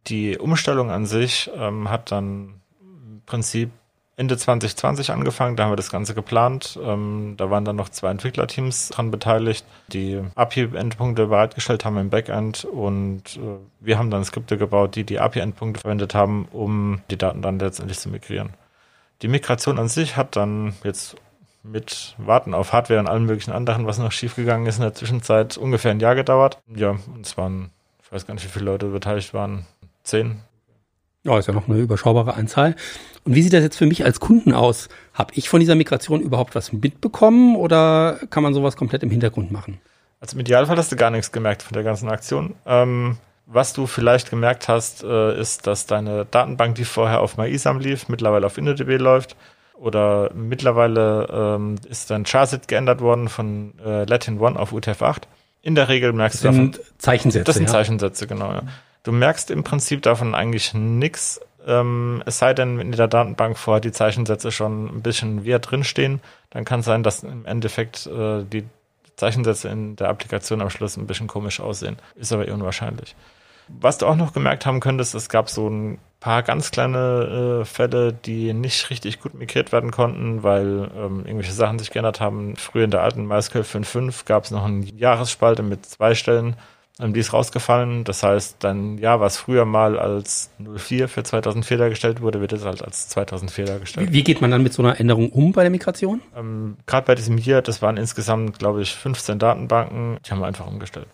die 0.08 0.38
Umstellung 0.38 0.92
an 0.92 1.06
sich 1.06 1.50
ähm, 1.56 1.90
hat 1.90 2.12
dann 2.12 2.62
im 2.82 3.22
Prinzip 3.26 3.70
Ende 4.16 4.38
2020 4.38 5.12
angefangen, 5.12 5.56
da 5.56 5.64
haben 5.64 5.72
wir 5.72 5.76
das 5.76 5.92
Ganze 5.92 6.14
geplant. 6.14 6.78
Ähm, 6.84 7.34
da 7.38 7.50
waren 7.50 7.66
dann 7.66 7.76
noch 7.76 7.90
zwei 7.90 8.12
Entwicklerteams 8.12 8.90
dran 8.90 9.10
beteiligt, 9.10 9.66
die 9.88 10.22
API-Endpunkte 10.36 11.28
bereitgestellt 11.28 11.84
haben 11.84 11.98
im 11.98 12.10
Backend 12.10 12.64
und 12.66 13.38
äh, 13.38 13.58
wir 13.80 13.98
haben 13.98 14.12
dann 14.12 14.24
Skripte 14.24 14.58
gebaut, 14.58 14.96
die 14.96 15.04
die 15.04 15.20
API-Endpunkte 15.20 15.82
verwendet 15.82 16.14
haben, 16.14 16.48
um 16.52 17.02
die 17.10 17.18
Daten 17.18 17.42
dann 17.42 17.58
letztendlich 17.58 18.00
zu 18.00 18.10
migrieren. 18.10 18.52
Die 19.24 19.28
Migration 19.28 19.80
an 19.80 19.88
sich 19.88 20.16
hat 20.16 20.36
dann 20.36 20.74
jetzt 20.84 21.16
mit 21.64 22.14
Warten 22.18 22.54
auf 22.54 22.74
Hardware 22.74 23.00
und 23.00 23.08
allen 23.08 23.26
möglichen 23.26 23.54
anderen, 23.54 23.88
was 23.88 23.98
noch 23.98 24.12
schiefgegangen 24.12 24.68
ist 24.68 24.76
in 24.76 24.84
der 24.84 24.94
Zwischenzeit, 24.94 25.58
ungefähr 25.58 25.92
ein 25.92 26.02
Jahr 26.02 26.14
gedauert. 26.14 26.60
Ja, 26.68 26.90
und 26.92 27.26
es 27.26 27.38
waren, 27.38 27.72
ich 28.04 28.12
weiß 28.12 28.28
gar 28.28 28.34
nicht, 28.34 28.44
wie 28.44 28.50
viele 28.50 28.66
Leute 28.66 28.88
beteiligt 28.88 29.34
waren, 29.34 29.66
Zehn. 30.04 30.42
Ja, 31.24 31.38
ist 31.38 31.48
ja 31.48 31.54
noch 31.54 31.70
eine 31.70 31.80
überschaubare 31.80 32.34
Anzahl. 32.34 32.76
Und 33.24 33.36
wie 33.36 33.42
sieht 33.42 33.54
das 33.54 33.64
jetzt 33.64 33.78
für 33.78 33.86
mich 33.86 34.04
als 34.04 34.20
Kunden 34.20 34.54
aus? 34.54 34.90
Habe 35.14 35.34
ich 35.36 35.48
von 35.48 35.62
dieser 35.62 35.76
Migration 35.76 36.20
überhaupt 36.20 36.56
was 36.56 36.74
mitbekommen 36.74 37.56
oder 37.56 38.20
kann 38.30 38.44
man 38.44 38.54
sowas 38.54 38.76
komplett 38.76 39.04
im 39.04 39.10
Hintergrund 39.10 39.52
machen? 39.52 39.80
Also 40.20 40.36
im 40.36 40.42
Idealfall 40.42 40.78
hast 40.78 40.92
du 40.92 40.96
gar 40.96 41.12
nichts 41.12 41.32
gemerkt 41.32 41.64
von 41.64 41.74
der 41.74 41.84
ganzen 41.84 42.10
Aktion. 42.10 42.56
Ähm, 42.66 43.18
was 43.46 43.74
du 43.74 43.88
vielleicht 43.88 44.30
gemerkt 44.30 44.68
hast, 44.68 45.04
äh, 45.04 45.40
ist, 45.40 45.68
dass 45.68 45.86
deine 45.86 46.26
Datenbank, 46.26 46.76
die 46.76 46.86
vorher 46.86 47.22
auf 47.22 47.38
MyISAM 47.38 47.80
lief, 47.80 48.10
mittlerweile 48.10 48.46
auf 48.46 48.58
InnoDB 48.58 48.98
läuft. 48.98 49.36
Oder 49.76 50.32
mittlerweile 50.34 51.28
ähm, 51.32 51.76
ist 51.90 52.10
dein 52.10 52.26
Charsit 52.26 52.68
geändert 52.68 53.02
worden 53.02 53.28
von 53.28 53.74
äh, 53.84 54.06
Latin 54.06 54.44
1 54.44 54.58
auf 54.58 54.72
UTF-8. 54.72 55.24
In 55.62 55.76
der 55.76 55.90
Regel 55.90 56.14
merkst 56.14 56.44
das 56.44 56.56
du 56.56 56.68
davon. 56.68 56.84
Zeichensätze. 56.98 57.44
Das 57.46 57.56
sind 57.56 57.66
ja. 57.66 57.72
Zeichensätze, 57.72 58.28
genau. 58.28 58.52
Ja. 58.52 58.62
Du 59.04 59.12
merkst 59.12 59.52
im 59.52 59.64
Prinzip 59.64 60.02
davon 60.02 60.34
eigentlich 60.34 60.74
nichts, 60.74 61.42
ähm, 61.68 62.24
es 62.26 62.40
sei 62.40 62.54
denn, 62.54 62.80
in 62.80 62.92
der 62.92 63.08
Datenbank 63.08 63.58
vorher 63.58 63.82
die 63.82 63.92
Zeichensätze 63.92 64.52
schon 64.52 64.88
ein 64.88 65.02
bisschen 65.02 65.44
wir 65.44 65.60
drinstehen, 65.60 66.22
dann 66.50 66.66
kann 66.66 66.82
es 66.82 66.86
sein, 66.86 67.04
dass 67.04 67.24
im 67.24 67.46
Endeffekt 67.46 68.08
äh, 68.08 68.44
die 68.44 68.66
Zeichensätze 69.16 69.70
in 69.70 69.96
der 69.96 70.10
Applikation 70.10 70.62
am 70.62 70.70
Schluss 70.70 70.98
ein 70.98 71.08
bisschen 71.08 71.28
komisch 71.28 71.60
aussehen. 71.60 71.98
Ist 72.16 72.34
aber 72.34 72.48
eher 72.48 72.54
unwahrscheinlich. 72.54 73.16
Was 73.68 73.98
du 73.98 74.08
auch 74.08 74.16
noch 74.16 74.34
gemerkt 74.34 74.66
haben 74.66 74.82
könntest, 74.82 75.16
es 75.16 75.30
gab 75.30 75.50
so 75.50 75.70
ein 75.70 76.00
paar 76.20 76.44
ganz 76.44 76.72
kleine 76.72 77.62
äh, 77.62 77.66
Fälle, 77.66 78.12
die 78.12 78.54
nicht 78.54 78.90
richtig 78.90 79.22
gut 79.22 79.34
migriert 79.34 79.72
werden 79.72 79.92
konnten, 79.92 80.44
weil 80.44 80.90
ähm, 80.96 81.20
irgendwelche 81.26 81.54
Sachen 81.54 81.80
sich 81.80 81.92
geändert 81.92 82.20
haben. 82.20 82.56
Früher 82.58 82.86
in 82.86 82.92
der 82.92 83.04
alten 83.04 83.26
MySQL 83.26 83.62
5.5 83.62 84.26
gab 84.26 84.44
es 84.44 84.52
noch 84.52 84.66
eine 84.66 84.86
Jahresspalte 84.86 85.64
mit 85.64 85.86
zwei 85.86 86.16
Stellen 86.16 86.56
die 87.00 87.20
ist 87.20 87.34
rausgefallen. 87.34 88.04
Das 88.04 88.22
heißt, 88.24 88.58
dann 88.60 88.98
ja, 88.98 89.20
was 89.20 89.38
früher 89.38 89.66
mal 89.66 89.98
als 89.98 90.52
04 90.60 91.08
für 91.08 91.24
2004 91.24 91.78
dargestellt 91.78 92.22
wurde, 92.22 92.40
wird 92.40 92.52
jetzt 92.52 92.66
halt 92.66 92.84
als 92.84 93.10
2004 93.10 93.66
dargestellt. 93.66 94.10
Wie, 94.10 94.14
wie 94.14 94.24
geht 94.24 94.42
man 94.42 94.52
dann 94.52 94.62
mit 94.62 94.74
so 94.74 94.84
einer 94.84 95.00
Änderung 95.00 95.32
um 95.32 95.52
bei 95.52 95.64
der 95.64 95.72
Migration? 95.72 96.22
Ähm, 96.36 96.78
Gerade 96.86 97.08
bei 97.08 97.16
diesem 97.16 97.38
hier, 97.38 97.62
das 97.62 97.82
waren 97.82 97.98
insgesamt, 97.98 98.60
glaube 98.60 98.82
ich, 98.82 98.94
15 98.94 99.40
Datenbanken, 99.40 100.20
die 100.26 100.32
haben 100.32 100.40
wir 100.40 100.48
einfach 100.48 100.68
umgestellt. 100.68 101.08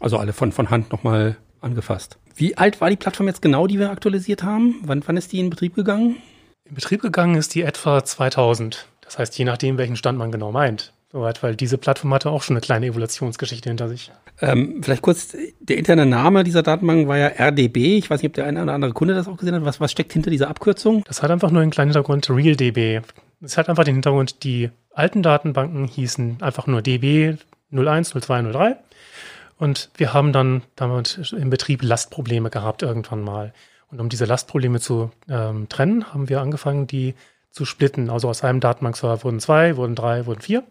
Also 0.00 0.18
alle 0.18 0.32
von, 0.32 0.50
von 0.50 0.70
Hand 0.70 0.90
nochmal 0.90 1.36
angefasst. 1.60 2.18
Wie 2.34 2.56
alt 2.56 2.80
war 2.80 2.90
die 2.90 2.96
Plattform 2.96 3.28
jetzt 3.28 3.42
genau, 3.42 3.66
die 3.66 3.78
wir 3.78 3.90
aktualisiert 3.90 4.42
haben? 4.42 4.76
Wann, 4.82 5.02
wann 5.06 5.16
ist 5.16 5.32
die 5.32 5.38
in 5.38 5.50
Betrieb 5.50 5.74
gegangen? 5.74 6.16
In 6.64 6.74
Betrieb 6.74 7.02
gegangen 7.02 7.36
ist 7.36 7.54
die 7.54 7.62
etwa 7.62 8.02
2000. 8.02 8.86
Das 9.02 9.18
heißt, 9.18 9.36
je 9.38 9.44
nachdem, 9.44 9.76
welchen 9.78 9.96
Stand 9.96 10.18
man 10.18 10.32
genau 10.32 10.52
meint. 10.52 10.92
Soweit, 11.12 11.42
weil 11.42 11.56
diese 11.56 11.76
Plattform 11.76 12.14
hatte 12.14 12.30
auch 12.30 12.42
schon 12.42 12.54
eine 12.54 12.60
kleine 12.60 12.86
Evolutionsgeschichte 12.86 13.68
hinter 13.68 13.88
sich. 13.88 14.12
Ähm, 14.40 14.80
vielleicht 14.82 15.02
kurz, 15.02 15.36
der 15.58 15.76
interne 15.76 16.06
Name 16.06 16.44
dieser 16.44 16.62
Datenbank 16.62 17.08
war 17.08 17.18
ja 17.18 17.32
RDB. 17.36 17.98
Ich 17.98 18.08
weiß 18.08 18.22
nicht, 18.22 18.30
ob 18.30 18.34
der 18.34 18.46
eine 18.46 18.62
oder 18.62 18.74
andere 18.74 18.92
Kunde 18.92 19.14
das 19.14 19.26
auch 19.26 19.36
gesehen 19.36 19.56
hat. 19.56 19.64
Was, 19.64 19.80
was 19.80 19.90
steckt 19.90 20.12
hinter 20.12 20.30
dieser 20.30 20.48
Abkürzung? 20.48 21.02
Das 21.08 21.22
hat 21.22 21.32
einfach 21.32 21.50
nur 21.50 21.62
einen 21.62 21.72
kleinen 21.72 21.90
Hintergrund, 21.90 22.30
RealDB. 22.30 23.00
Es 23.42 23.58
hat 23.58 23.68
einfach 23.68 23.82
den 23.82 23.96
Hintergrund, 23.96 24.44
die 24.44 24.70
alten 24.94 25.22
Datenbanken 25.22 25.86
hießen 25.86 26.38
einfach 26.42 26.68
nur 26.68 26.80
DB 26.80 27.36
01, 27.72 28.10
02, 28.10 28.42
03. 28.52 28.76
Und 29.58 29.90
wir 29.96 30.14
haben 30.14 30.32
dann 30.32 30.62
damit 30.76 31.34
im 31.36 31.50
Betrieb 31.50 31.82
Lastprobleme 31.82 32.50
gehabt 32.50 32.82
irgendwann 32.82 33.22
mal. 33.22 33.52
Und 33.90 34.00
um 34.00 34.08
diese 34.08 34.26
Lastprobleme 34.26 34.78
zu 34.78 35.10
ähm, 35.28 35.68
trennen, 35.68 36.14
haben 36.14 36.28
wir 36.28 36.40
angefangen, 36.40 36.86
die 36.86 37.14
zu 37.50 37.64
splitten. 37.64 38.10
Also 38.10 38.28
aus 38.28 38.44
einem 38.44 38.60
Datenbankserver 38.60 39.24
wurden 39.24 39.40
zwei, 39.40 39.76
wurden 39.76 39.96
drei, 39.96 40.26
wurden 40.26 40.40
vier. 40.40 40.62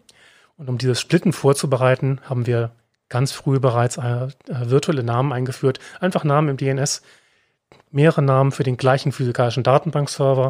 Und 0.60 0.68
um 0.68 0.76
dieses 0.76 1.00
Splitten 1.00 1.32
vorzubereiten, 1.32 2.20
haben 2.28 2.46
wir 2.46 2.72
ganz 3.08 3.32
früh 3.32 3.58
bereits 3.58 3.96
äh, 3.96 4.26
äh 4.26 4.28
virtuelle 4.68 5.02
Namen 5.02 5.32
eingeführt. 5.32 5.78
Einfach 6.00 6.22
Namen 6.22 6.50
im 6.50 6.56
DNS, 6.58 7.00
mehrere 7.90 8.20
Namen 8.20 8.52
für 8.52 8.62
den 8.62 8.76
gleichen 8.76 9.10
physikalischen 9.10 9.62
Datenbankserver. 9.62 10.48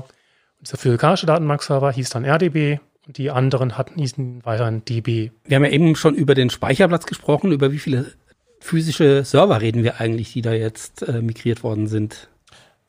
Und 0.59 0.67
dieser 0.67 0.79
physikalische 0.79 1.27
Datenbankserver 1.27 1.93
hieß 1.93 2.11
dann 2.11 2.25
RDB 2.25 2.81
und 3.07 3.19
die 3.19 3.31
anderen 3.31 3.79
hatten 3.79 4.01
hießen 4.01 4.45
weiterhin 4.45 4.85
DB. 4.85 5.31
Wir 5.45 5.55
haben 5.55 5.65
ja 5.65 5.71
eben 5.71 5.95
schon 5.95 6.17
über 6.17 6.35
den 6.35 6.51
Speicherplatz 6.51 7.07
gesprochen. 7.07 7.53
Über 7.53 7.71
wie 7.71 7.79
viele 7.79 8.07
physische 8.59 9.25
Server 9.25 9.61
reden 9.61 9.85
wir 9.85 10.01
eigentlich, 10.01 10.33
die 10.33 10.43
da 10.43 10.53
jetzt 10.53 11.03
äh, 11.03 11.23
migriert 11.23 11.63
worden 11.63 11.87
sind? 11.87 12.29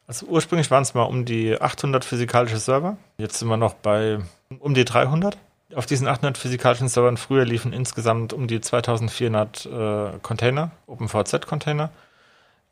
Also 0.08 0.26
ursprünglich 0.26 0.72
waren 0.72 0.82
es 0.82 0.96
mal 0.96 1.04
um 1.04 1.26
die 1.26 1.62
800 1.62 2.04
physikalische 2.04 2.58
Server. 2.58 2.98
Jetzt 3.20 3.38
sind 3.38 3.48
wir 3.48 3.58
noch 3.58 3.76
bei 3.76 4.18
um 4.58 4.74
die 4.74 4.86
300 4.86 5.38
auf 5.76 5.86
diesen 5.86 6.08
800 6.08 6.38
physikalischen 6.38 6.88
Servern 6.88 7.18
früher 7.18 7.46
liefen 7.46 7.74
insgesamt 7.74 8.34
um 8.34 8.48
die 8.48 8.62
2400 8.62 9.66
äh, 9.66 10.20
Container, 10.22 10.72
OpenVZ-Container. 10.88 11.90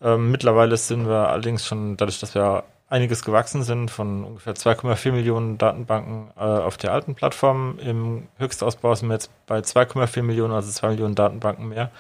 Ähm, 0.02 0.32
mittlerweile 0.32 0.78
sind 0.78 1.08
wir 1.08 1.30
allerdings 1.30 1.66
schon, 1.66 1.98
dadurch, 1.98 2.20
dass 2.20 2.36
wir 2.36 2.64
einiges 2.90 3.24
gewachsen 3.24 3.64
sind, 3.64 3.92
von 3.92 4.24
ungefähr 4.24 4.56
2,4 4.56 5.12
Millionen 5.12 5.58
Datenbanken 5.58 6.32
äh, 6.38 6.42
auf 6.42 6.78
der 6.78 6.92
alten 6.92 7.16
Plattform. 7.16 7.78
Im 7.80 8.28
Höchstausbau 8.38 8.96
sind 8.96 9.10
wir 9.10 9.16
jetzt 9.16 9.32
bei 9.46 9.60
2,4 9.60 10.24
Millionen, 10.24 10.54
also 10.54 10.72
2 10.72 10.90
Millionen 10.90 11.16
Datenbanken 11.16 11.70
mehr. 11.70 11.92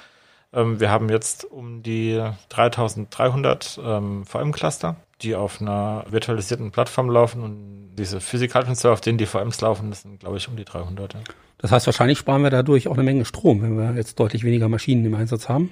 Ähm, 0.53 0.79
wir 0.79 0.89
haben 0.89 1.09
jetzt 1.09 1.45
um 1.45 1.83
die 1.83 2.23
3300 2.49 3.79
ähm, 3.83 4.25
VM-Cluster 4.25 4.95
die 5.21 5.35
auf 5.35 5.61
einer 5.61 6.05
virtualisierten 6.09 6.71
Plattform 6.71 7.09
laufen 7.09 7.43
und 7.43 7.95
diese 7.95 8.21
physikalischen 8.21 8.75
Server, 8.75 8.93
auf 8.93 9.01
denen 9.01 9.17
die 9.17 9.25
VMs 9.25 9.61
laufen, 9.61 9.89
das 9.89 10.03
sind, 10.03 10.19
glaube 10.19 10.37
ich, 10.37 10.47
um 10.47 10.55
die 10.55 10.65
300. 10.65 11.13
Ja. 11.13 11.19
Das 11.57 11.71
heißt, 11.71 11.85
wahrscheinlich 11.87 12.17
sparen 12.17 12.41
wir 12.41 12.49
dadurch 12.49 12.87
auch 12.87 12.93
eine 12.93 13.03
Menge 13.03 13.25
Strom, 13.25 13.61
wenn 13.61 13.77
wir 13.77 13.95
jetzt 13.95 14.19
deutlich 14.19 14.43
weniger 14.43 14.69
Maschinen 14.69 15.05
im 15.05 15.15
Einsatz 15.15 15.49
haben. 15.49 15.71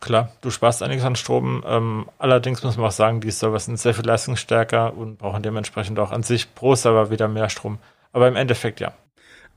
Klar, 0.00 0.32
du 0.40 0.50
sparst 0.50 0.82
einiges 0.82 1.04
an 1.04 1.14
Strom. 1.14 1.62
Ähm, 1.66 2.06
allerdings 2.18 2.62
muss 2.62 2.76
man 2.76 2.86
auch 2.86 2.92
sagen, 2.92 3.20
die 3.20 3.30
Server 3.30 3.58
sind 3.58 3.78
sehr 3.78 3.94
viel 3.94 4.06
leistungsstärker 4.06 4.96
und 4.96 5.18
brauchen 5.18 5.42
dementsprechend 5.42 5.98
auch 5.98 6.10
an 6.10 6.22
sich 6.22 6.54
pro 6.54 6.74
Server 6.74 7.10
wieder 7.10 7.28
mehr 7.28 7.50
Strom. 7.50 7.78
Aber 8.12 8.26
im 8.26 8.36
Endeffekt 8.36 8.80
ja. 8.80 8.92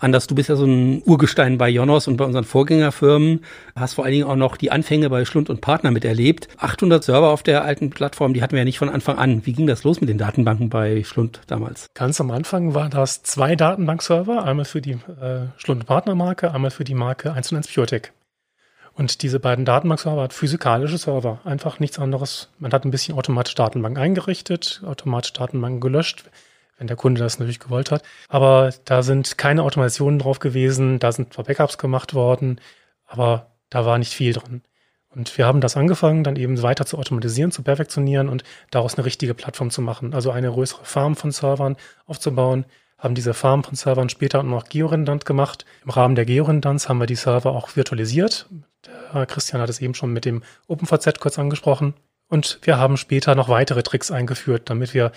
Anders, 0.04 0.28
du 0.28 0.36
bist 0.36 0.50
ja 0.50 0.58
so 0.58 0.66
ein 0.66 1.02
Urgestein 1.06 1.58
bei 1.58 1.70
Jonos 1.70 2.10
und 2.10 2.18
bei 2.18 2.26
unseren 2.26 2.44
Vorgängerfirmen, 2.44 3.40
hast 3.74 3.94
vor 3.94 4.04
allen 4.04 4.12
Dingen 4.12 4.26
auch 4.26 4.36
noch 4.36 4.58
die 4.58 4.70
Anfänge 4.70 5.10
bei 5.10 5.24
Schlund 5.24 5.50
und 5.50 5.62
Partner 5.62 5.92
miterlebt. 5.92 6.50
800 6.58 7.02
Server 7.02 7.30
auf 7.30 7.42
der 7.42 7.64
alten 7.64 7.90
Plattform, 7.90 8.34
die 8.34 8.42
hatten 8.42 8.52
wir 8.52 8.60
ja 8.60 8.66
nicht 8.66 8.80
von 8.80 8.90
Anfang 8.90 9.18
an. 9.18 9.46
Wie 9.46 9.54
ging 9.54 9.66
das 9.66 9.86
los 9.86 10.02
mit 10.02 10.10
den 10.10 10.18
Datenbanken 10.18 10.68
bei 10.68 11.06
Schlund 11.06 11.40
damals? 11.48 11.88
Ganz 11.94 12.20
am 12.20 12.32
Anfang 12.32 12.74
waren 12.74 12.92
das 12.92 13.24
zwei 13.24 13.56
Datenbankserver, 13.56 14.44
einmal 14.44 14.66
für 14.66 14.82
die 14.82 14.92
äh, 15.22 15.48
Schlund 15.56 15.84
und 15.84 15.88
Partner 15.88 16.16
Marke, 16.16 16.54
einmal 16.54 16.72
für 16.72 16.84
die 16.84 16.96
Marke 16.96 17.32
1 17.32 17.54
1 17.54 17.74
PureTech. 17.74 18.12
Und 18.96 19.22
diese 19.22 19.40
beiden 19.40 19.64
Datenbankserver 19.64 20.24
hat 20.24 20.34
physikalische 20.34 20.98
Server, 20.98 21.40
einfach 21.46 21.80
nichts 21.80 21.98
anderes. 21.98 22.50
Man 22.60 22.74
hat 22.74 22.84
ein 22.84 22.92
bisschen 22.92 23.18
automatisch 23.18 23.56
Datenbanken 23.56 24.04
eingerichtet, 24.04 24.82
automatisch 24.86 25.32
Datenbanken 25.32 25.80
gelöscht 25.80 26.26
wenn 26.84 26.88
der 26.88 26.98
Kunde 26.98 27.22
das 27.22 27.40
natürlich 27.40 27.62
gewollt 27.62 27.92
hat. 27.92 28.04
Aber 28.28 28.74
da 28.84 29.04
sind 29.04 29.38
keine 29.38 29.64
Automationen 29.64 30.20
drauf 30.20 30.40
gewesen, 30.40 31.00
da 31.00 31.14
sind 31.14 31.34
zwar 31.34 31.46
Backups 31.46 31.78
gemacht 31.78 32.14
worden, 32.14 32.60
aber 33.06 33.48
da 33.70 33.86
war 33.86 33.98
nicht 33.98 34.14
viel 34.14 34.34
drin. 34.34 34.64
Und 35.08 35.38
wir 35.38 35.46
haben 35.46 35.62
das 35.62 35.78
angefangen, 35.78 36.26
dann 36.26 36.36
eben 36.36 36.62
weiter 36.62 36.86
zu 36.86 36.98
automatisieren, 36.98 37.52
zu 37.52 37.64
perfektionieren 37.64 38.28
und 38.28 38.44
daraus 38.70 38.96
eine 38.96 39.06
richtige 39.06 39.34
Plattform 39.34 39.70
zu 39.70 39.82
machen. 39.82 40.14
Also 40.14 40.32
eine 40.32 40.52
größere 40.52 40.84
Farm 40.84 41.16
von 41.16 41.32
Servern 41.32 41.78
aufzubauen, 42.06 42.66
haben 42.98 43.16
diese 43.16 43.34
Farm 43.34 43.64
von 43.64 43.76
Servern 43.76 44.10
später 44.10 44.44
noch 44.44 44.68
georedundant 44.68 45.26
gemacht. 45.26 45.66
Im 45.86 45.92
Rahmen 45.92 46.16
der 46.16 46.26
Georedundanz 46.26 46.90
haben 46.90 47.00
wir 47.00 47.06
die 47.06 47.16
Server 47.16 47.52
auch 47.52 47.78
virtualisiert. 47.78 48.48
Der 49.14 49.26
Christian 49.26 49.62
hat 49.62 49.70
es 49.70 49.80
eben 49.80 49.94
schon 49.94 50.12
mit 50.12 50.26
dem 50.26 50.44
OpenVZ 50.68 51.20
kurz 51.20 51.40
angesprochen. 51.40 51.94
Und 52.28 52.60
wir 52.64 52.78
haben 52.78 52.98
später 52.98 53.36
noch 53.36 53.48
weitere 53.48 53.84
Tricks 53.84 54.12
eingeführt, 54.12 54.70
damit 54.70 54.94
wir 54.94 55.14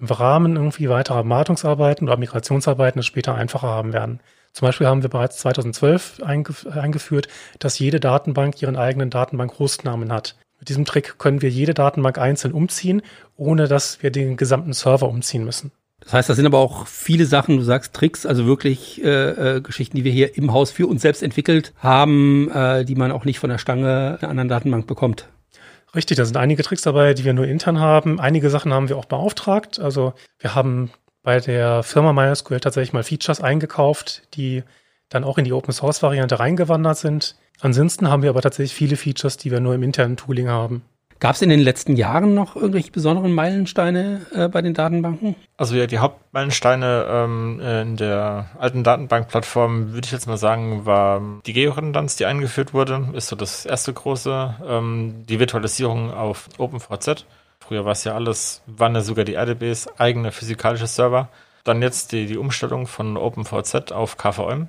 im 0.00 0.06
Rahmen 0.06 0.56
irgendwie 0.56 0.88
weiterer 0.88 1.28
Wartungsarbeiten 1.28 2.08
oder 2.08 2.16
Migrationsarbeiten 2.16 3.00
es 3.00 3.06
später 3.06 3.34
einfacher 3.34 3.68
haben 3.68 3.92
werden. 3.92 4.20
Zum 4.52 4.66
Beispiel 4.66 4.86
haben 4.86 5.02
wir 5.02 5.10
bereits 5.10 5.38
2012 5.38 6.22
eingeführt, 6.22 7.28
dass 7.58 7.78
jede 7.78 8.00
Datenbank 8.00 8.60
ihren 8.60 8.76
eigenen 8.76 9.10
Datenbank-Hostnamen 9.10 10.12
hat. 10.12 10.36
Mit 10.58 10.68
diesem 10.68 10.84
Trick 10.84 11.18
können 11.18 11.42
wir 11.42 11.50
jede 11.50 11.74
Datenbank 11.74 12.18
einzeln 12.18 12.52
umziehen, 12.52 13.02
ohne 13.36 13.68
dass 13.68 14.02
wir 14.02 14.10
den 14.10 14.36
gesamten 14.36 14.72
Server 14.72 15.08
umziehen 15.08 15.44
müssen. 15.44 15.70
Das 16.00 16.12
heißt, 16.12 16.28
das 16.28 16.36
sind 16.36 16.46
aber 16.46 16.58
auch 16.58 16.86
viele 16.86 17.26
Sachen, 17.26 17.56
du 17.56 17.62
sagst 17.62 17.92
Tricks, 17.94 18.24
also 18.24 18.46
wirklich 18.46 19.02
äh, 19.02 19.56
äh, 19.56 19.60
Geschichten, 19.60 19.96
die 19.96 20.04
wir 20.04 20.12
hier 20.12 20.36
im 20.36 20.52
Haus 20.52 20.70
für 20.70 20.86
uns 20.86 21.02
selbst 21.02 21.22
entwickelt 21.22 21.74
haben, 21.78 22.50
äh, 22.50 22.84
die 22.84 22.94
man 22.94 23.12
auch 23.12 23.24
nicht 23.24 23.40
von 23.40 23.50
der 23.50 23.58
Stange 23.58 24.18
einer 24.20 24.30
anderen 24.30 24.48
Datenbank 24.48 24.86
bekommt. 24.86 25.28
Richtig, 25.94 26.16
da 26.16 26.24
sind 26.24 26.36
einige 26.36 26.62
Tricks 26.62 26.82
dabei, 26.82 27.14
die 27.14 27.24
wir 27.24 27.32
nur 27.32 27.46
intern 27.46 27.80
haben. 27.80 28.20
Einige 28.20 28.50
Sachen 28.50 28.72
haben 28.72 28.88
wir 28.88 28.98
auch 28.98 29.06
beauftragt. 29.06 29.78
Also 29.78 30.12
wir 30.38 30.54
haben 30.54 30.90
bei 31.22 31.40
der 31.40 31.82
Firma 31.82 32.12
MySQL 32.12 32.60
tatsächlich 32.60 32.92
mal 32.92 33.02
Features 33.02 33.40
eingekauft, 33.40 34.22
die 34.34 34.64
dann 35.08 35.24
auch 35.24 35.38
in 35.38 35.44
die 35.44 35.52
Open 35.52 35.72
Source 35.72 36.02
Variante 36.02 36.38
reingewandert 36.38 36.98
sind. 36.98 37.36
Ansonsten 37.60 38.08
haben 38.08 38.22
wir 38.22 38.30
aber 38.30 38.42
tatsächlich 38.42 38.74
viele 38.74 38.96
Features, 38.96 39.36
die 39.36 39.50
wir 39.50 39.60
nur 39.60 39.74
im 39.74 39.82
internen 39.82 40.16
Tooling 40.16 40.48
haben. 40.48 40.82
Gab 41.20 41.34
es 41.34 41.42
in 41.42 41.48
den 41.48 41.58
letzten 41.58 41.96
Jahren 41.96 42.34
noch 42.34 42.54
irgendwelche 42.54 42.92
besonderen 42.92 43.32
Meilensteine 43.32 44.26
äh, 44.32 44.48
bei 44.48 44.62
den 44.62 44.72
Datenbanken? 44.72 45.34
Also 45.56 45.74
ja, 45.74 45.86
die 45.86 45.98
Hauptmeilensteine 45.98 47.06
ähm, 47.10 47.60
in 47.60 47.96
der 47.96 48.50
alten 48.58 48.84
Datenbankplattform, 48.84 49.92
würde 49.92 50.06
ich 50.06 50.12
jetzt 50.12 50.28
mal 50.28 50.36
sagen, 50.36 50.86
war 50.86 51.20
die 51.44 51.52
Georedundanz, 51.52 52.14
die 52.16 52.26
eingeführt 52.26 52.72
wurde, 52.72 53.08
ist 53.14 53.28
so 53.28 53.36
das 53.36 53.66
erste 53.66 53.92
große. 53.92 54.54
Ähm, 54.64 55.24
die 55.28 55.40
Virtualisierung 55.40 56.12
auf 56.12 56.48
OpenVZ. 56.56 57.26
Früher 57.58 57.84
war 57.84 57.92
es 57.92 58.04
ja 58.04 58.14
alles, 58.14 58.62
waren 58.66 58.94
ja 58.94 59.00
sogar 59.00 59.24
die 59.24 59.34
RDBs 59.34 59.88
eigene 59.98 60.30
physikalische 60.30 60.86
Server. 60.86 61.28
Dann 61.64 61.82
jetzt 61.82 62.12
die, 62.12 62.26
die 62.26 62.38
Umstellung 62.38 62.86
von 62.86 63.16
OpenVZ 63.16 63.90
auf 63.90 64.16
KVM 64.16 64.68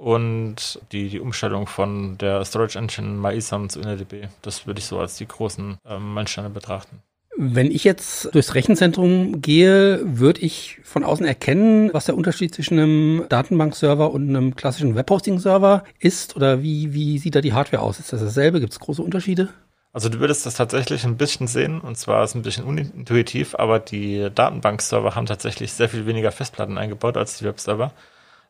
und 0.00 0.80
die, 0.92 1.10
die 1.10 1.20
Umstellung 1.20 1.66
von 1.66 2.16
der 2.16 2.44
Storage 2.44 2.78
Engine 2.78 3.18
MyISAM 3.20 3.68
zu 3.68 3.80
InnoDB. 3.80 4.28
Das 4.40 4.66
würde 4.66 4.80
ich 4.80 4.86
so 4.86 4.98
als 4.98 5.16
die 5.16 5.28
großen 5.28 5.76
ähm, 5.86 6.14
Meilensteine 6.14 6.48
betrachten. 6.48 7.02
Wenn 7.36 7.70
ich 7.70 7.84
jetzt 7.84 8.34
durchs 8.34 8.54
Rechenzentrum 8.54 9.40
gehe, 9.40 10.00
würde 10.04 10.40
ich 10.40 10.78
von 10.84 11.04
außen 11.04 11.24
erkennen, 11.24 11.90
was 11.92 12.06
der 12.06 12.16
Unterschied 12.16 12.54
zwischen 12.54 12.78
einem 12.78 13.26
Datenbankserver 13.28 14.10
und 14.10 14.28
einem 14.28 14.56
klassischen 14.56 14.94
Webhosting-Server 14.94 15.84
ist? 15.98 16.34
Oder 16.34 16.62
wie, 16.62 16.92
wie 16.92 17.18
sieht 17.18 17.34
da 17.34 17.40
die 17.40 17.52
Hardware 17.52 17.82
aus? 17.82 18.00
Ist 18.00 18.12
das 18.12 18.20
dasselbe? 18.20 18.60
Gibt 18.60 18.72
es 18.72 18.80
große 18.80 19.02
Unterschiede? 19.02 19.50
Also 19.92 20.08
du 20.08 20.20
würdest 20.20 20.46
das 20.46 20.54
tatsächlich 20.54 21.04
ein 21.04 21.16
bisschen 21.16 21.46
sehen, 21.46 21.80
und 21.80 21.96
zwar 21.98 22.24
ist 22.24 22.30
es 22.30 22.36
ein 22.36 22.42
bisschen 22.42 22.64
unintuitiv, 22.64 23.54
aber 23.56 23.80
die 23.80 24.28
Datenbankserver 24.34 25.14
haben 25.14 25.26
tatsächlich 25.26 25.72
sehr 25.72 25.88
viel 25.88 26.06
weniger 26.06 26.30
Festplatten 26.30 26.78
eingebaut 26.78 27.16
als 27.16 27.38
die 27.38 27.44
Webserver. 27.44 27.92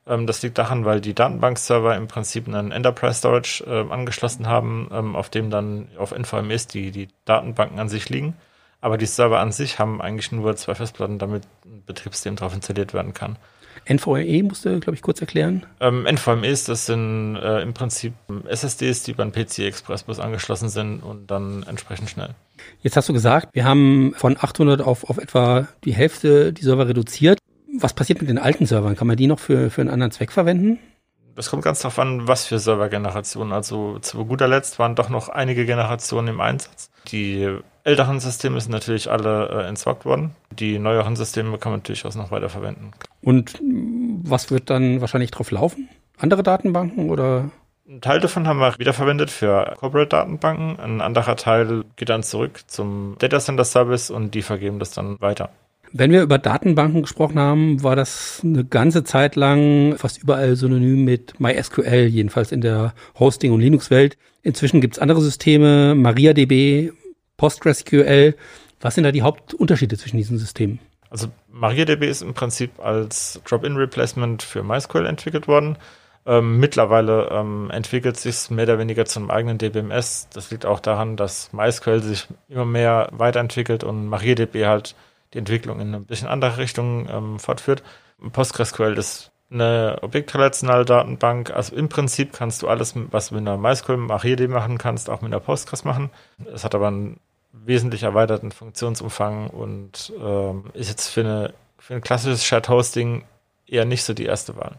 Ähm, 0.06 0.26
das 0.26 0.42
liegt 0.42 0.58
daran, 0.58 0.84
weil 0.84 1.00
die 1.00 1.14
Datenbankserver 1.14 1.96
im 1.96 2.08
Prinzip 2.08 2.48
einen 2.48 2.72
Enterprise 2.72 3.14
Storage 3.14 3.64
äh, 3.66 3.92
angeschlossen 3.92 4.46
haben, 4.46 4.88
ähm, 4.92 5.16
auf 5.16 5.30
dem 5.30 5.50
dann 5.50 5.88
auf 5.96 6.12
NVMEs 6.16 6.66
die, 6.66 6.90
die 6.90 7.08
Datenbanken 7.24 7.78
an 7.78 7.88
sich 7.88 8.08
liegen. 8.08 8.34
Aber 8.80 8.96
die 8.96 9.06
Server 9.06 9.40
an 9.40 9.52
sich 9.52 9.78
haben 9.78 10.00
eigentlich 10.00 10.32
nur 10.32 10.56
zwei 10.56 10.74
Festplatten, 10.74 11.18
damit 11.18 11.42
ein 11.64 11.82
Betriebssystem 11.84 12.36
drauf 12.36 12.54
installiert 12.54 12.94
werden 12.94 13.12
kann. 13.12 13.36
NVMe 13.88 14.42
musst 14.42 14.64
du, 14.64 14.78
glaube 14.80 14.94
ich, 14.94 15.02
kurz 15.02 15.20
erklären. 15.20 15.64
Ähm, 15.80 16.06
NVMEs, 16.06 16.64
das 16.64 16.86
sind 16.86 17.36
äh, 17.36 17.60
im 17.60 17.74
Prinzip 17.74 18.12
SSDs, 18.46 19.02
die 19.04 19.12
beim 19.12 19.32
PC 19.32 19.60
Express 19.60 20.04
Bus 20.04 20.20
angeschlossen 20.20 20.68
sind 20.68 21.00
und 21.00 21.30
dann 21.30 21.64
entsprechend 21.64 22.10
schnell. 22.10 22.30
Jetzt 22.82 22.96
hast 22.96 23.08
du 23.08 23.12
gesagt, 23.12 23.48
wir 23.52 23.64
haben 23.64 24.14
von 24.16 24.36
800 24.38 24.80
auf, 24.80 25.08
auf 25.08 25.18
etwa 25.18 25.68
die 25.84 25.94
Hälfte 25.94 26.52
die 26.52 26.62
Server 26.62 26.88
reduziert. 26.88 27.38
Was 27.80 27.94
passiert 27.94 28.20
mit 28.20 28.28
den 28.28 28.38
alten 28.38 28.66
Servern? 28.66 28.96
Kann 28.96 29.06
man 29.06 29.16
die 29.16 29.26
noch 29.26 29.38
für, 29.38 29.70
für 29.70 29.80
einen 29.80 29.90
anderen 29.90 30.12
Zweck 30.12 30.32
verwenden? 30.32 30.78
Das 31.34 31.48
kommt 31.48 31.62
ganz 31.62 31.80
darauf 31.80 31.98
an, 31.98 32.28
was 32.28 32.46
für 32.46 32.58
Servergenerationen. 32.58 33.52
Also 33.52 33.98
zu 34.00 34.24
guter 34.26 34.48
Letzt 34.48 34.78
waren 34.78 34.94
doch 34.94 35.08
noch 35.08 35.28
einige 35.28 35.64
Generationen 35.64 36.28
im 36.28 36.40
Einsatz. 36.40 36.90
Die 37.08 37.56
älteren 37.84 38.20
Systeme 38.20 38.60
sind 38.60 38.72
natürlich 38.72 39.10
alle 39.10 39.48
äh, 39.48 39.68
entsorgt 39.68 40.04
worden. 40.04 40.32
Die 40.50 40.78
neueren 40.78 41.16
Systeme 41.16 41.56
kann 41.56 41.72
man 41.72 41.82
durchaus 41.82 42.14
noch 42.14 42.30
weiter 42.30 42.50
verwenden. 42.50 42.90
Und 43.22 43.58
was 43.62 44.50
wird 44.50 44.68
dann 44.68 45.00
wahrscheinlich 45.00 45.30
drauf 45.30 45.50
laufen? 45.50 45.88
Andere 46.18 46.42
Datenbanken 46.42 47.08
oder? 47.08 47.50
Ein 47.88 48.00
Teil 48.02 48.20
davon 48.20 48.46
haben 48.46 48.60
wir 48.60 48.78
wiederverwendet 48.78 49.30
für 49.30 49.74
Corporate-Datenbanken. 49.78 50.78
Ein 50.78 51.00
anderer 51.00 51.36
Teil 51.36 51.84
geht 51.96 52.10
dann 52.10 52.22
zurück 52.22 52.60
zum 52.66 53.16
Data 53.18 53.40
Center 53.40 53.64
Service 53.64 54.10
und 54.10 54.34
die 54.34 54.42
vergeben 54.42 54.78
das 54.78 54.90
dann 54.92 55.20
weiter. 55.20 55.50
Wenn 55.92 56.12
wir 56.12 56.22
über 56.22 56.38
Datenbanken 56.38 57.02
gesprochen 57.02 57.38
haben, 57.38 57.82
war 57.82 57.96
das 57.96 58.42
eine 58.44 58.64
ganze 58.64 59.02
Zeit 59.02 59.34
lang 59.34 59.96
fast 59.96 60.22
überall 60.22 60.54
synonym 60.54 61.04
mit 61.04 61.40
MySQL, 61.40 62.06
jedenfalls 62.06 62.52
in 62.52 62.60
der 62.60 62.94
Hosting- 63.18 63.52
und 63.52 63.60
Linux-Welt. 63.60 64.16
Inzwischen 64.42 64.80
gibt 64.80 64.94
es 64.94 65.00
andere 65.00 65.20
Systeme, 65.20 65.94
MariaDB, 65.96 66.92
PostgreSQL. 67.36 68.36
Was 68.80 68.94
sind 68.94 69.04
da 69.04 69.12
die 69.12 69.22
Hauptunterschiede 69.22 69.98
zwischen 69.98 70.16
diesen 70.16 70.38
Systemen? 70.38 70.78
Also 71.10 71.26
MariaDB 71.48 72.04
ist 72.08 72.22
im 72.22 72.34
Prinzip 72.34 72.78
als 72.78 73.40
Drop-in-Replacement 73.44 74.44
für 74.44 74.62
MySQL 74.62 75.06
entwickelt 75.06 75.48
worden. 75.48 75.76
Ähm, 76.24 76.60
mittlerweile 76.60 77.30
ähm, 77.32 77.68
entwickelt 77.72 78.16
sich 78.16 78.48
mehr 78.50 78.64
oder 78.64 78.78
weniger 78.78 79.06
zum 79.06 79.30
eigenen 79.30 79.58
DBMS. 79.58 80.28
Das 80.32 80.52
liegt 80.52 80.66
auch 80.66 80.78
daran, 80.78 81.16
dass 81.16 81.52
MySQL 81.52 82.00
sich 82.00 82.28
immer 82.48 82.64
mehr 82.64 83.08
weiterentwickelt 83.10 83.82
und 83.82 84.06
MariaDB 84.06 84.66
halt 84.66 84.94
die 85.34 85.38
Entwicklung 85.38 85.80
in 85.80 85.88
eine 85.88 86.00
bisschen 86.00 86.28
andere 86.28 86.58
Richtung 86.58 87.08
ähm, 87.08 87.38
fortführt. 87.38 87.82
PostgreSQL 88.32 88.98
ist 88.98 89.30
eine 89.50 89.98
objektrelationale 90.02 90.84
Datenbank. 90.84 91.50
Also 91.50 91.74
im 91.74 91.88
Prinzip 91.88 92.32
kannst 92.32 92.62
du 92.62 92.68
alles, 92.68 92.94
was 93.10 93.28
du 93.28 93.34
mit 93.34 93.46
einer 93.46 93.56
MySQL 93.56 93.96
MariaDB 93.96 94.48
machen 94.48 94.78
kannst, 94.78 95.10
auch 95.10 95.22
mit 95.22 95.32
einer 95.32 95.40
Postgres 95.40 95.84
machen. 95.84 96.10
Es 96.52 96.64
hat 96.64 96.74
aber 96.74 96.88
einen 96.88 97.18
wesentlich 97.52 98.04
erweiterten 98.04 98.52
Funktionsumfang 98.52 99.50
und 99.50 100.12
ähm, 100.22 100.64
ist 100.74 100.88
jetzt 100.88 101.08
für, 101.08 101.20
eine, 101.20 101.54
für 101.78 101.94
ein 101.94 102.00
klassisches 102.00 102.44
Shared 102.44 102.68
Hosting 102.68 103.24
eher 103.66 103.84
nicht 103.84 104.04
so 104.04 104.14
die 104.14 104.24
erste 104.24 104.56
Wahl. 104.56 104.76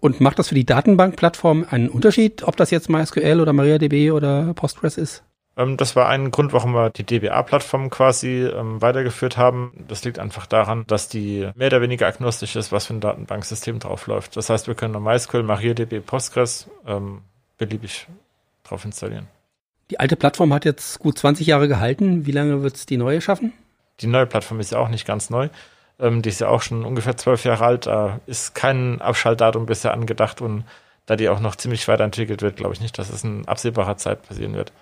Und 0.00 0.20
macht 0.20 0.38
das 0.38 0.48
für 0.48 0.54
die 0.54 0.66
Datenbankplattform 0.66 1.66
einen 1.70 1.88
Unterschied, 1.88 2.42
ob 2.42 2.56
das 2.56 2.70
jetzt 2.70 2.88
MySQL 2.88 3.40
oder 3.40 3.52
MariaDB 3.52 4.10
oder 4.10 4.52
Postgres 4.54 4.98
ist? 4.98 5.22
Ähm, 5.56 5.76
das 5.76 5.96
war 5.96 6.08
ein 6.08 6.30
Grund, 6.30 6.52
warum 6.52 6.72
wir 6.74 6.90
die 6.90 7.04
DBA-Plattform 7.04 7.90
quasi 7.90 8.44
ähm, 8.44 8.80
weitergeführt 8.80 9.36
haben. 9.36 9.72
Das 9.88 10.04
liegt 10.04 10.18
einfach 10.18 10.46
daran, 10.46 10.84
dass 10.86 11.08
die 11.08 11.48
mehr 11.54 11.66
oder 11.68 11.82
weniger 11.82 12.06
agnostisch 12.06 12.56
ist, 12.56 12.72
was 12.72 12.86
für 12.86 12.94
ein 12.94 13.00
Datenbanksystem 13.00 13.78
draufläuft. 13.78 14.36
Das 14.36 14.50
heißt, 14.50 14.66
wir 14.66 14.74
können 14.74 15.00
MySQL, 15.02 15.42
MariaDB, 15.42 16.00
Postgres 16.00 16.68
ähm, 16.86 17.22
beliebig 17.58 18.06
drauf 18.64 18.84
installieren. 18.84 19.28
Die 19.90 20.00
alte 20.00 20.16
Plattform 20.16 20.54
hat 20.54 20.64
jetzt 20.64 20.98
gut 21.00 21.18
20 21.18 21.46
Jahre 21.46 21.68
gehalten. 21.68 22.24
Wie 22.24 22.32
lange 22.32 22.62
wird 22.62 22.76
es 22.76 22.86
die 22.86 22.96
neue 22.96 23.20
schaffen? 23.20 23.52
Die 24.00 24.06
neue 24.06 24.26
Plattform 24.26 24.58
ist 24.58 24.72
ja 24.72 24.78
auch 24.78 24.88
nicht 24.88 25.06
ganz 25.06 25.28
neu. 25.28 25.50
Ähm, 25.98 26.22
die 26.22 26.30
ist 26.30 26.40
ja 26.40 26.48
auch 26.48 26.62
schon 26.62 26.86
ungefähr 26.86 27.18
zwölf 27.18 27.44
Jahre 27.44 27.66
alt. 27.66 27.86
Da 27.86 28.20
ist 28.26 28.54
kein 28.54 29.02
Abschaltdatum 29.02 29.66
bisher 29.66 29.92
angedacht 29.92 30.40
und 30.40 30.64
da 31.04 31.16
die 31.16 31.28
auch 31.28 31.40
noch 31.40 31.56
ziemlich 31.56 31.86
weiterentwickelt 31.88 32.40
wird, 32.40 32.56
glaube 32.56 32.72
ich 32.72 32.80
nicht, 32.80 32.96
dass 32.96 33.10
es 33.10 33.24
in 33.24 33.46
absehbarer 33.46 33.96
Zeit 33.98 34.22
passieren 34.22 34.54
wird 34.54 34.72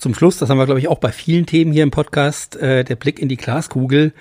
zum 0.00 0.14
Schluss, 0.14 0.38
das 0.38 0.48
haben 0.48 0.58
wir, 0.58 0.66
glaube 0.66 0.80
ich, 0.80 0.88
auch 0.88 0.98
bei 0.98 1.12
vielen 1.12 1.46
Themen 1.46 1.72
hier 1.72 1.82
im 1.82 1.90
Podcast, 1.90 2.56
äh, 2.56 2.84
der 2.84 2.96
Blick 2.96 3.18
in 3.18 3.28
die 3.28 3.36
Glaskugel. 3.36 4.12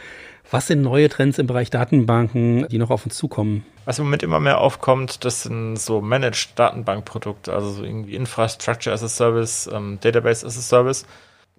Was 0.51 0.67
sind 0.67 0.81
neue 0.81 1.09
Trends 1.09 1.37
im 1.37 1.47
Bereich 1.47 1.69
Datenbanken, 1.69 2.67
die 2.69 2.79
noch 2.79 2.89
auf 2.89 3.05
uns 3.05 3.15
zukommen? 3.15 3.65
Was 3.85 3.99
im 3.99 4.05
Moment 4.05 4.23
immer 4.23 4.39
mehr 4.39 4.59
aufkommt, 4.59 5.23
das 5.23 5.43
sind 5.43 5.77
so 5.77 6.01
Managed 6.01 6.51
Datenbankprodukte, 6.55 7.53
also 7.53 7.69
so 7.69 7.83
irgendwie 7.83 8.15
Infrastructure 8.15 8.93
as 8.93 9.03
a 9.03 9.07
Service, 9.07 9.69
ähm, 9.71 9.99
Database 10.01 10.45
as 10.45 10.57
a 10.57 10.61
Service. 10.61 11.05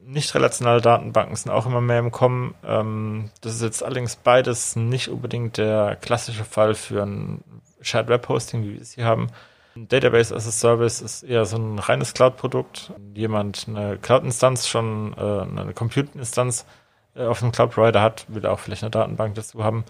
Nicht 0.05 0.35
relationale 0.35 0.81
Datenbanken 0.81 1.37
sind 1.37 1.53
auch 1.53 1.67
immer 1.67 1.81
mehr 1.81 2.01
im 2.01 2.11
Kommen. 2.11 2.55
Ähm, 2.65 3.31
das 3.41 3.55
ist 3.55 3.63
jetzt 3.63 3.83
allerdings 3.83 4.17
beides 4.17 4.77
nicht 4.77 5.09
unbedingt 5.09 5.57
der 5.57 5.97
klassische 5.97 6.45
Fall 6.45 6.75
für 6.75 7.05
ein 7.05 7.43
Shared 7.81 8.09
Web 8.09 8.29
Hosting, 8.29 8.65
wie 8.65 8.75
wir 8.75 8.81
es 8.81 8.93
hier 8.93 9.05
haben. 9.05 9.29
Database 9.77 10.35
as 10.35 10.47
a 10.47 10.51
Service 10.51 11.01
ist 11.01 11.23
eher 11.23 11.45
so 11.45 11.57
ein 11.57 11.79
reines 11.79 12.15
Cloud-Produkt. 12.15 12.93
Jemand 13.15 13.67
eine 13.69 13.99
Cloud-Instanz 13.99 14.69
schon, 14.69 15.15
äh, 15.17 15.21
eine 15.21 15.73
Compute-Instanz 15.75 16.67
äh, 17.15 17.25
auf 17.25 17.43
einem 17.43 17.53
Cloud-Provider 17.53 18.01
hat, 18.03 18.27
will 18.29 18.47
auch 18.47 18.59
vielleicht 18.59 18.83
eine 18.83 18.91
Datenbank 18.91 19.35
dazu 19.35 19.63
haben. 19.63 19.85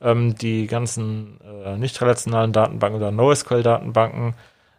Ähm, 0.00 0.34
die 0.34 0.66
ganzen 0.66 1.40
äh, 1.40 1.76
nicht 1.76 2.00
relationalen 2.00 2.52
Datenbanken 2.52 3.00
oder 3.00 3.10
NoSQL-Datenbanken 3.10 4.34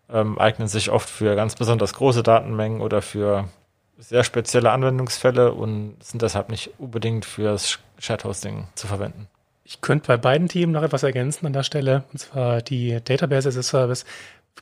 ähm, 0.09 0.37
eignen 0.37 0.67
sich 0.67 0.91
oft 0.91 1.09
für 1.09 1.35
ganz 1.35 1.55
besonders 1.55 1.93
große 1.93 2.21
Datenmengen 2.21 2.81
oder 2.81 3.01
für 3.01 3.49
sehr 3.97 4.23
spezielle 4.23 4.71
Anwendungsfälle 4.71 5.53
und 5.53 5.95
sind 6.03 6.21
deshalb 6.21 6.49
nicht 6.49 6.71
unbedingt 6.77 7.25
fürs 7.25 7.79
Shared 7.97 8.25
Hosting 8.25 8.67
zu 8.75 8.87
verwenden. 8.87 9.27
Ich 9.65 9.81
könnte 9.81 10.07
bei 10.07 10.17
beiden 10.17 10.47
Themen 10.47 10.71
noch 10.71 10.83
etwas 10.83 11.03
ergänzen 11.03 11.45
an 11.47 11.53
der 11.53 11.63
Stelle, 11.63 12.03
und 12.13 12.19
zwar 12.19 12.61
die 12.61 12.99
Database 13.03 13.49
as 13.49 13.57
a 13.57 13.63
Service 13.63 14.05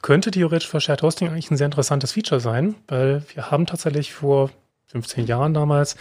könnte 0.02 0.32
theoretisch 0.32 0.68
für 0.68 0.82
Shared 0.82 1.04
Hosting 1.04 1.28
eigentlich 1.28 1.52
ein 1.52 1.58
sehr 1.58 1.66
interessantes 1.66 2.14
Feature 2.14 2.42
sein, 2.42 2.76
weil 2.88 3.24
wir 3.34 3.52
haben 3.52 3.66
tatsächlich 3.66 4.14
vor 4.14 4.50
15 4.88 5.28
Jahren 5.28 5.54
damals 5.54 5.96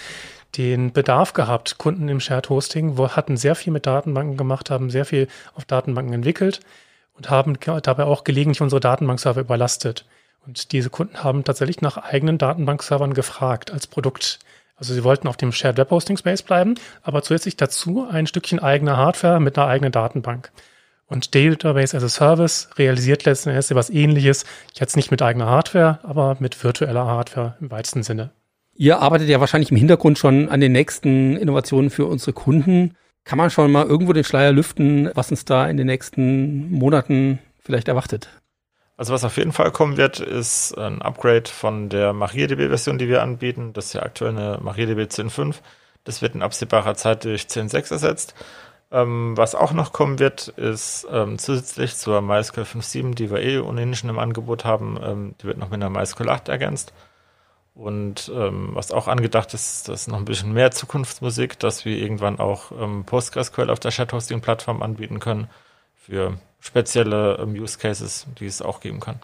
den 0.57 0.93
Bedarf 0.93 1.33
gehabt, 1.33 1.79
Kunden 1.79 2.09
im 2.09 2.21
Shared 2.21 2.49
Hosting, 2.49 2.97
wo 2.97 3.11
hatten 3.11 3.37
sehr 3.37 3.55
viel 3.55 3.73
mit 3.73 3.87
Datenbanken 3.87 4.37
gemacht, 4.37 4.71
haben 4.71 4.91
sehr 4.91 5.05
viel 5.05 5.29
auf 5.55 5.65
Datenbanken 5.65 6.15
entwickelt 6.15 6.61
und 7.15 7.31
haben 7.31 7.59
dabei 7.83 8.05
auch 8.05 8.25
gelegentlich 8.25 8.61
unsere 8.61 8.81
Datenbankserver 8.81 9.41
überlastet. 9.41 10.05
Und 10.47 10.73
diese 10.73 10.91
Kunden 10.91 11.23
haben 11.23 11.45
tatsächlich 11.45 11.81
nach 11.81 11.97
eigenen 11.97 12.39
Datenbankservern 12.39 13.15
gefragt 13.15 13.71
als 13.71 13.87
Produkt. 13.87 14.41
Also 14.83 14.95
sie 14.95 15.05
wollten 15.05 15.29
auf 15.29 15.37
dem 15.37 15.53
Shared 15.53 15.79
Web 15.79 15.93
Hosting 15.93 16.17
Space 16.17 16.43
bleiben, 16.43 16.75
aber 17.05 17.23
zusätzlich 17.23 17.57
dazu 17.57 18.05
ein 18.11 18.27
Stückchen 18.27 18.59
eigener 18.59 18.97
Hardware 18.97 19.39
mit 19.39 19.57
einer 19.57 19.69
eigenen 19.69 19.93
Datenbank. 19.93 20.51
Und 21.07 21.37
Database 21.37 21.97
as 21.97 22.03
a 22.03 22.09
Service 22.09 22.69
realisiert 22.77 23.25
letzten 23.25 23.51
Endes 23.51 23.73
was 23.77 23.91
ähnliches, 23.91 24.45
jetzt 24.75 24.97
nicht 24.97 25.13
mit 25.13 25.23
eigener 25.23 25.47
Hardware, 25.47 26.01
aber 26.03 26.37
mit 26.41 26.65
virtueller 26.65 27.07
Hardware 27.07 27.55
im 27.61 27.71
weitesten 27.71 28.03
Sinne. 28.03 28.33
Ihr 28.75 28.99
arbeitet 28.99 29.29
ja 29.29 29.39
wahrscheinlich 29.39 29.71
im 29.71 29.77
Hintergrund 29.77 30.19
schon 30.19 30.49
an 30.49 30.59
den 30.59 30.73
nächsten 30.73 31.37
Innovationen 31.37 31.91
für 31.91 32.07
unsere 32.07 32.33
Kunden. 32.33 32.97
Kann 33.23 33.39
man 33.39 33.51
schon 33.51 33.71
mal 33.71 33.87
irgendwo 33.87 34.13
den 34.13 34.25
Schleier 34.25 34.51
lüften, 34.51 35.13
was 35.15 35.31
uns 35.31 35.45
da 35.45 35.69
in 35.69 35.77
den 35.77 35.87
nächsten 35.87 36.73
Monaten 36.73 37.39
vielleicht 37.61 37.87
erwartet? 37.87 38.31
Also 38.97 39.15
was 39.15 39.25
auf 39.25 39.37
jeden 39.37 39.53
Fall 39.53 39.71
kommen 39.71 39.97
wird, 39.97 40.21
ist 40.21 40.77
ein 40.77 41.03
Upgrade 41.03 41.49
von 41.49 41.89
der 41.89 42.13
MariaDB-Version, 42.13 42.99
die 42.99 43.09
wir 43.09 43.23
anbieten. 43.23 43.73
Das 43.73 43.87
ist 43.87 43.93
ja 43.95 44.03
aktuell 44.03 44.31
eine 44.31 44.59
MariaDB 44.63 45.03
10.5. 45.03 45.57
Das 46.05 46.23
wird 46.23 46.35
in 46.35 46.43
absehbarer 46.43 46.95
Zeit 46.95 47.25
durch 47.25 47.43
10.6 47.43 47.93
ersetzt. 47.93 48.35
Ähm, 48.91 49.37
was 49.37 49.55
auch 49.55 49.73
noch 49.73 49.93
kommen 49.93 50.19
wird, 50.19 50.49
ist 50.49 51.07
ähm, 51.11 51.39
zusätzlich 51.39 51.97
zur 51.97 52.21
MySQL 52.21 52.65
5.7, 52.65 53.15
die 53.15 53.31
wir 53.31 53.41
eh 53.41 53.59
ohnehin 53.59 53.95
schon 53.95 54.11
im 54.11 54.19
Angebot 54.19 54.67
haben, 54.67 54.99
ähm, 55.03 55.35
die 55.41 55.47
wird 55.47 55.57
noch 55.57 55.71
mit 55.71 55.83
einer 55.83 55.89
MySQL 55.89 56.29
8 56.29 56.49
ergänzt. 56.49 56.93
Und 57.75 58.31
ähm, 58.35 58.71
was 58.75 58.93
auch 58.93 59.09
angedacht 59.09 59.55
ist, 59.55 59.89
das 59.89 60.03
ist 60.03 60.09
noch 60.09 60.19
ein 60.19 60.27
bisschen 60.27 60.53
mehr 60.53 60.73
Zukunftsmusik, 60.73 61.59
dass 61.59 61.87
wir 61.87 61.97
irgendwann 61.97 62.39
auch 62.39 62.71
ähm, 62.73 63.05
PostgreSQL 63.05 63.71
auf 63.71 63.81
der 63.81 63.93
Chat-Hosting-Plattform 63.93 64.83
anbieten 64.83 65.21
können 65.21 65.49
für 65.95 66.39
spezielle 66.63 67.39
ähm, 67.43 67.53
Use 67.61 67.77
Cases, 67.79 68.27
die 68.39 68.47
es 68.47 68.63
auch 68.63 68.81
geben 68.81 69.01
kann. 69.01 69.17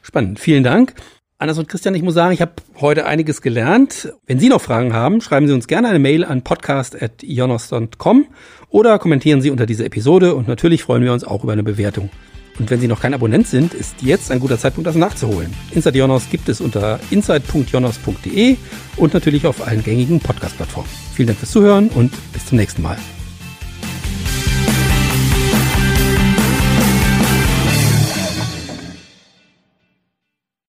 Spannend, 0.00 0.38
vielen 0.38 0.64
Dank. 0.64 0.94
Anders 1.40 1.58
und 1.58 1.68
Christian, 1.68 1.94
ich 1.94 2.02
muss 2.02 2.14
sagen, 2.14 2.32
ich 2.32 2.40
habe 2.40 2.52
heute 2.80 3.06
einiges 3.06 3.42
gelernt. 3.42 4.12
Wenn 4.26 4.40
Sie 4.40 4.48
noch 4.48 4.60
Fragen 4.60 4.92
haben, 4.92 5.20
schreiben 5.20 5.46
Sie 5.46 5.52
uns 5.52 5.68
gerne 5.68 5.88
eine 5.88 5.98
Mail 5.98 6.24
an 6.24 6.42
podcast.ionos.com 6.42 8.26
oder 8.70 8.98
kommentieren 8.98 9.40
Sie 9.40 9.50
unter 9.50 9.66
dieser 9.66 9.84
Episode 9.84 10.34
und 10.34 10.48
natürlich 10.48 10.82
freuen 10.82 11.04
wir 11.04 11.12
uns 11.12 11.24
auch 11.24 11.44
über 11.44 11.52
eine 11.52 11.62
Bewertung. 11.62 12.10
Und 12.58 12.70
wenn 12.70 12.80
Sie 12.80 12.88
noch 12.88 13.00
kein 13.00 13.14
Abonnent 13.14 13.46
sind, 13.46 13.72
ist 13.72 14.02
jetzt 14.02 14.32
ein 14.32 14.40
guter 14.40 14.58
Zeitpunkt, 14.58 14.88
das 14.88 14.96
nachzuholen. 14.96 15.54
Inside 15.70 15.96
Jonas 15.96 16.28
gibt 16.28 16.48
es 16.48 16.60
unter 16.60 16.98
inside.jonas.de 17.10 18.56
und 18.96 19.14
natürlich 19.14 19.46
auf 19.46 19.64
allen 19.64 19.84
gängigen 19.84 20.18
Podcast-Plattformen. 20.18 20.88
Vielen 21.14 21.28
Dank 21.28 21.38
fürs 21.38 21.52
Zuhören 21.52 21.88
und 21.88 22.12
bis 22.32 22.46
zum 22.46 22.58
nächsten 22.58 22.82
Mal. 22.82 22.98